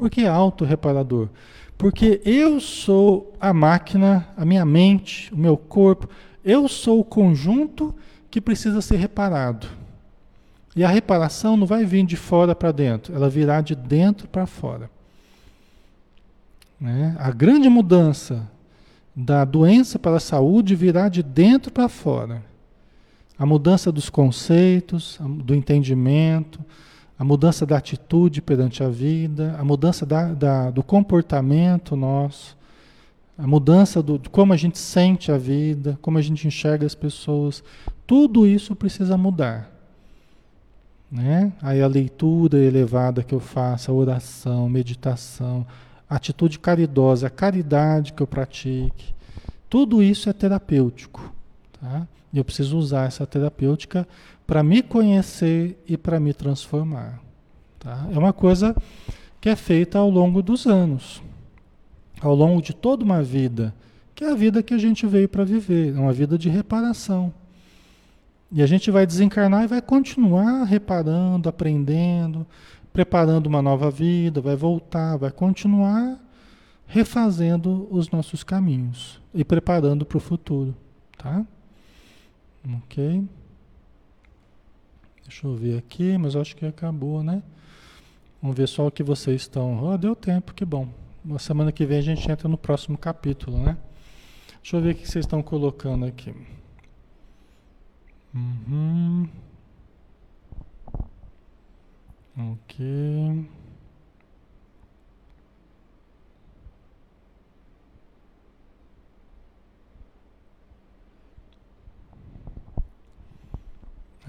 [0.00, 1.28] Por que autorreparador?
[1.76, 6.08] Porque eu sou a máquina, a minha mente, o meu corpo,
[6.42, 7.94] eu sou o conjunto
[8.30, 9.66] que precisa ser reparado.
[10.74, 14.46] E a reparação não vai vir de fora para dentro, ela virá de dentro para
[14.46, 14.90] fora.
[16.80, 17.14] Né?
[17.18, 18.50] A grande mudança
[19.14, 22.42] da doença para a saúde virá de dentro para fora.
[23.38, 26.58] A mudança dos conceitos, do entendimento,
[27.20, 32.56] a mudança da atitude perante a vida, a mudança da, da, do comportamento nosso,
[33.36, 36.94] a mudança do, de como a gente sente a vida, como a gente enxerga as
[36.94, 37.62] pessoas,
[38.06, 39.70] tudo isso precisa mudar.
[41.12, 41.52] Né?
[41.60, 45.66] Aí a leitura elevada que eu faço, a oração, meditação,
[46.08, 49.12] a atitude caridosa, a caridade que eu pratique,
[49.68, 51.30] tudo isso é terapêutico.
[51.78, 52.08] Tá?
[52.32, 54.08] Eu preciso usar essa terapêutica
[54.50, 57.20] para me conhecer e para me transformar.
[57.78, 58.08] Tá?
[58.12, 58.74] É uma coisa
[59.40, 61.22] que é feita ao longo dos anos.
[62.20, 63.72] ao longo de toda uma vida,
[64.12, 67.32] que é a vida que a gente veio para viver, é uma vida de reparação.
[68.50, 72.44] E a gente vai desencarnar e vai continuar reparando, aprendendo,
[72.92, 76.18] preparando uma nova vida, vai voltar, vai continuar
[76.88, 80.74] refazendo os nossos caminhos e preparando para o futuro,
[81.16, 81.46] tá?
[82.82, 83.24] Ok.
[85.30, 87.40] Deixa eu ver aqui, mas acho que acabou, né?
[88.42, 89.80] Vamos ver só o que vocês estão.
[89.80, 90.88] Oh, deu tempo, que bom.
[91.24, 93.78] Na semana que vem a gente entra no próximo capítulo, né?
[94.60, 96.34] Deixa eu ver o que vocês estão colocando aqui.
[98.34, 99.28] Uhum.
[102.36, 103.46] Ok.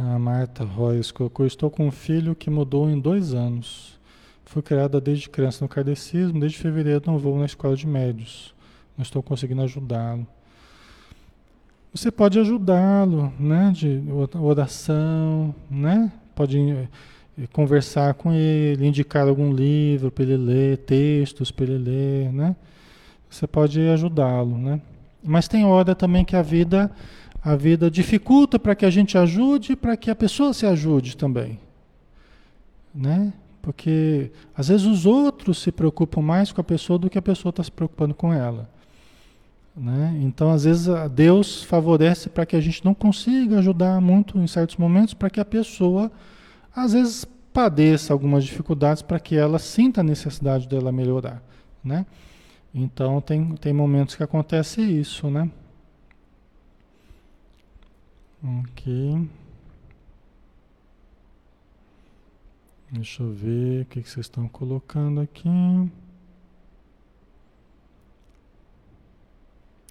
[0.09, 3.99] A Marta Royes colocou: Estou com um filho que mudou em dois anos.
[4.45, 8.53] Fui criada desde criança no kardecismo, desde fevereiro não vou na escola de médios.
[8.97, 10.25] Não estou conseguindo ajudá-lo.
[11.93, 13.71] Você pode ajudá-lo, né?
[13.75, 14.01] De
[14.39, 16.11] oração, né?
[16.33, 16.87] Pode eh,
[17.53, 22.55] conversar com ele, indicar algum livro para ele ler, textos para ele ler, né?
[23.29, 24.81] Você pode ajudá-lo, né?
[25.23, 26.91] Mas tem hora também que a vida
[27.43, 31.59] a vida dificulta para que a gente ajude, para que a pessoa se ajude também.
[32.93, 33.33] Né?
[33.61, 37.49] Porque às vezes os outros se preocupam mais com a pessoa do que a pessoa
[37.49, 38.69] está se preocupando com ela.
[39.75, 40.19] Né?
[40.21, 44.75] Então, às vezes, Deus favorece para que a gente não consiga ajudar muito em certos
[44.75, 46.11] momentos, para que a pessoa,
[46.75, 51.41] às vezes, padeça algumas dificuldades, para que ela sinta a necessidade dela melhorar.
[51.83, 52.05] Né?
[52.75, 55.49] Então, tem, tem momentos que acontece isso, né?
[58.43, 59.29] Ok.
[62.91, 65.47] Deixa eu ver o que, vocês estão colocando aqui.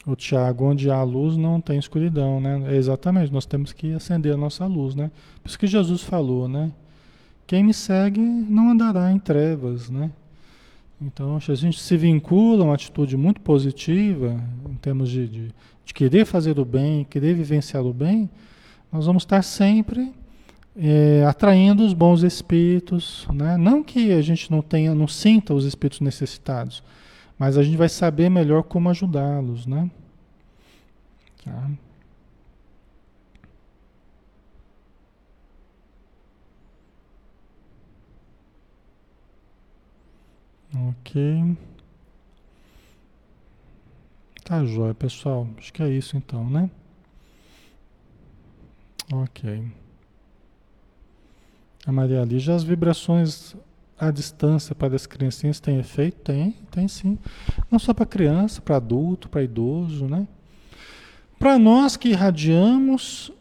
[0.06, 2.72] O Tiago, onde há luz não tem escuridão, né?
[2.72, 5.10] É exatamente, nós temos que acender a nossa luz, né?
[5.42, 6.72] Por isso que Jesus falou, né?
[7.46, 10.10] Quem me segue não andará em trevas, né?
[11.00, 14.38] Então, se a gente se vincula a uma atitude muito positiva,
[14.68, 15.54] em termos de, de
[15.90, 18.30] de querer fazer o bem, querer vivenciar o bem,
[18.92, 20.12] nós vamos estar sempre
[20.76, 23.56] é, atraindo os bons espíritos, né?
[23.56, 26.80] Não que a gente não tenha, não sinta os espíritos necessitados,
[27.36, 29.90] mas a gente vai saber melhor como ajudá-los, né?
[31.44, 31.70] Tá?
[40.74, 41.56] Ok.
[44.44, 45.48] Tá jóia, pessoal.
[45.58, 46.70] Acho que é isso então, né?
[49.12, 49.70] Ok.
[51.86, 53.56] A Maria Lígia, as vibrações
[53.98, 56.18] à distância para as criancinhas têm efeito?
[56.22, 57.18] Tem, tem sim.
[57.70, 60.26] Não só para criança, para adulto, para idoso, né?
[61.38, 63.32] Para nós que irradiamos,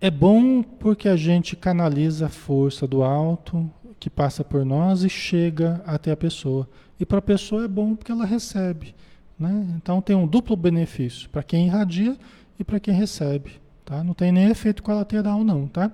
[0.00, 3.70] é bom porque a gente canaliza a força do alto
[4.02, 6.68] que passa por nós e chega até a pessoa.
[6.98, 8.96] E para a pessoa é bom porque ela recebe.
[9.38, 9.64] Né?
[9.76, 12.16] Então tem um duplo benefício para quem irradia
[12.58, 13.60] e para quem recebe.
[13.84, 14.02] Tá?
[14.02, 15.88] Não tem nem efeito colateral não, tá?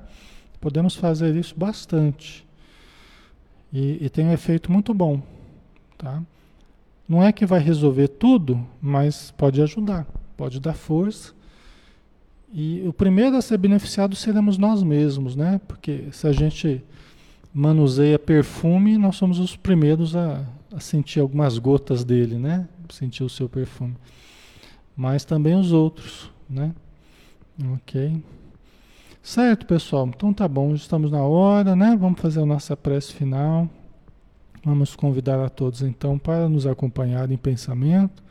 [0.59, 2.47] Podemos fazer isso bastante.
[3.71, 5.21] E, e tem um efeito muito bom.
[5.99, 6.23] Tá?
[7.07, 11.35] Não é que vai resolver tudo, mas pode ajudar, pode dar força.
[12.55, 15.61] E o primeiro a ser beneficiado seremos nós mesmos, né?
[15.69, 16.83] Porque se a gente
[17.53, 22.69] manuseia perfume, nós somos os primeiros a, a sentir algumas gotas dele, né?
[22.93, 23.95] sentir o seu perfume.
[24.97, 26.75] Mas também os outros, né?
[27.75, 28.23] Ok.
[29.23, 30.09] Certo, pessoal.
[30.09, 31.97] Então tá bom, estamos na hora, né?
[31.99, 33.69] Vamos fazer a nossa prece final.
[34.65, 38.23] Vamos convidar a todos então para nos acompanhar em pensamento,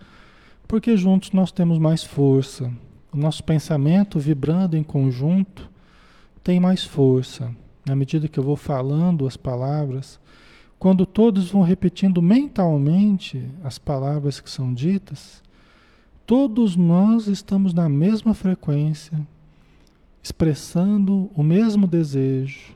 [0.68, 2.72] porque juntos nós temos mais força.
[3.14, 5.70] O nosso pensamento vibrando em conjunto
[6.44, 7.56] tem mais força.
[7.88, 10.20] Na medida que eu vou falando as palavras,
[10.78, 15.42] quando todos vão repetindo mentalmente as palavras que são ditas,
[16.26, 19.26] todos nós estamos na mesma frequência,
[20.22, 22.76] expressando o mesmo desejo.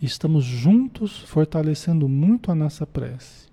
[0.00, 3.48] Estamos juntos fortalecendo muito a nossa prece,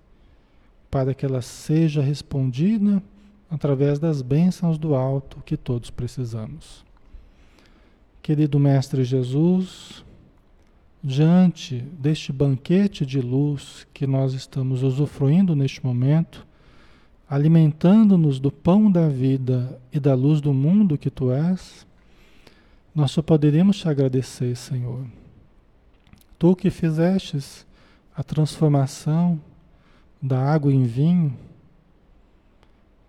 [0.88, 3.02] para que ela seja respondida
[3.50, 6.84] através das bênçãos do alto que todos precisamos.
[8.22, 10.04] Querido Mestre Jesus,
[11.02, 16.46] diante deste banquete de luz que nós estamos usufruindo neste momento,
[17.28, 21.86] alimentando-nos do pão da vida e da luz do mundo que tu és,
[22.94, 25.06] nós só poderíamos te agradecer, Senhor.
[26.38, 27.66] Tu que fizestes
[28.14, 29.40] a transformação
[30.20, 31.36] da água em vinho,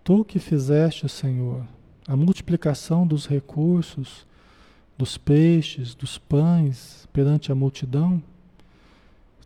[0.03, 1.63] Tu que fizeste, Senhor,
[2.07, 4.25] a multiplicação dos recursos,
[4.97, 8.21] dos peixes, dos pães perante a multidão,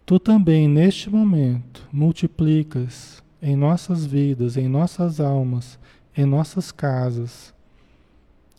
[0.05, 5.79] tu também neste momento multiplicas em nossas vidas, em nossas almas,
[6.15, 7.53] em nossas casas,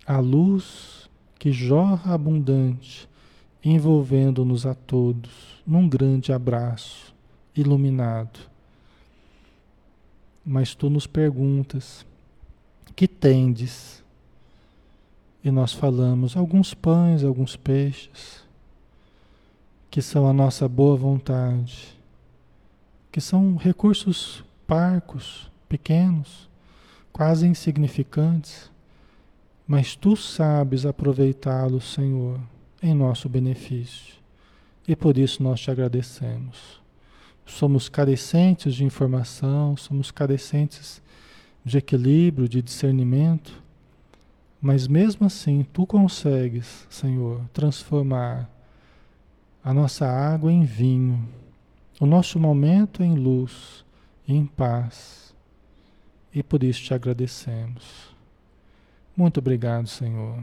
[0.07, 1.09] a luz
[1.39, 3.09] que jorra abundante,
[3.65, 7.15] envolvendo-nos a todos num grande abraço
[7.55, 8.39] iluminado.
[10.45, 12.07] Mas tu nos perguntas:
[12.95, 14.05] que tendes?
[15.47, 18.43] E nós falamos alguns pães, alguns peixes,
[19.89, 21.97] que são a nossa boa vontade,
[23.13, 26.51] que são recursos parcos, pequenos,
[27.13, 28.73] quase insignificantes,
[29.69, 32.41] mas tu sabes aproveitá-los, Senhor,
[32.83, 34.17] em nosso benefício.
[34.89, 36.83] E por isso nós te agradecemos.
[37.47, 41.01] Somos carecentes de informação, somos carecentes
[41.65, 43.65] de equilíbrio, de discernimento,
[44.61, 48.51] mas mesmo assim, tu consegues, Senhor, transformar
[49.63, 51.29] a nossa água em vinho,
[52.01, 53.85] o nosso momento em luz,
[54.27, 55.35] em paz.
[56.35, 58.15] E por isso te agradecemos.
[59.17, 60.43] Muito obrigado, Senhor.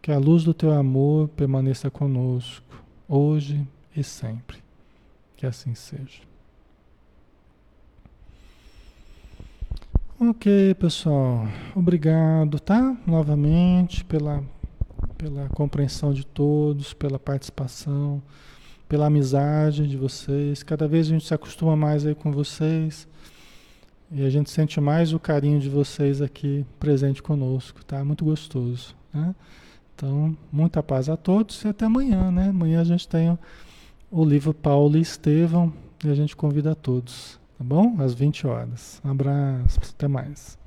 [0.00, 4.58] Que a luz do teu amor permaneça conosco, hoje e sempre.
[5.36, 6.29] Que assim seja.
[10.22, 11.48] Ok, pessoal.
[11.74, 12.94] Obrigado, tá?
[13.06, 14.44] Novamente pela,
[15.16, 18.22] pela compreensão de todos, pela participação,
[18.86, 20.62] pela amizade de vocês.
[20.62, 23.08] Cada vez a gente se acostuma mais aí com vocês
[24.12, 28.04] e a gente sente mais o carinho de vocês aqui presente conosco, tá?
[28.04, 29.34] Muito gostoso, né?
[29.94, 32.50] Então, muita paz a todos e até amanhã, né?
[32.50, 33.38] Amanhã a gente tem
[34.10, 35.72] o, livro Paulo e Estevão
[36.04, 37.39] e a gente convida a todos.
[37.60, 38.00] Tá bom?
[38.00, 39.02] Às 20 horas.
[39.04, 39.78] Abraço.
[39.94, 40.58] Até mais.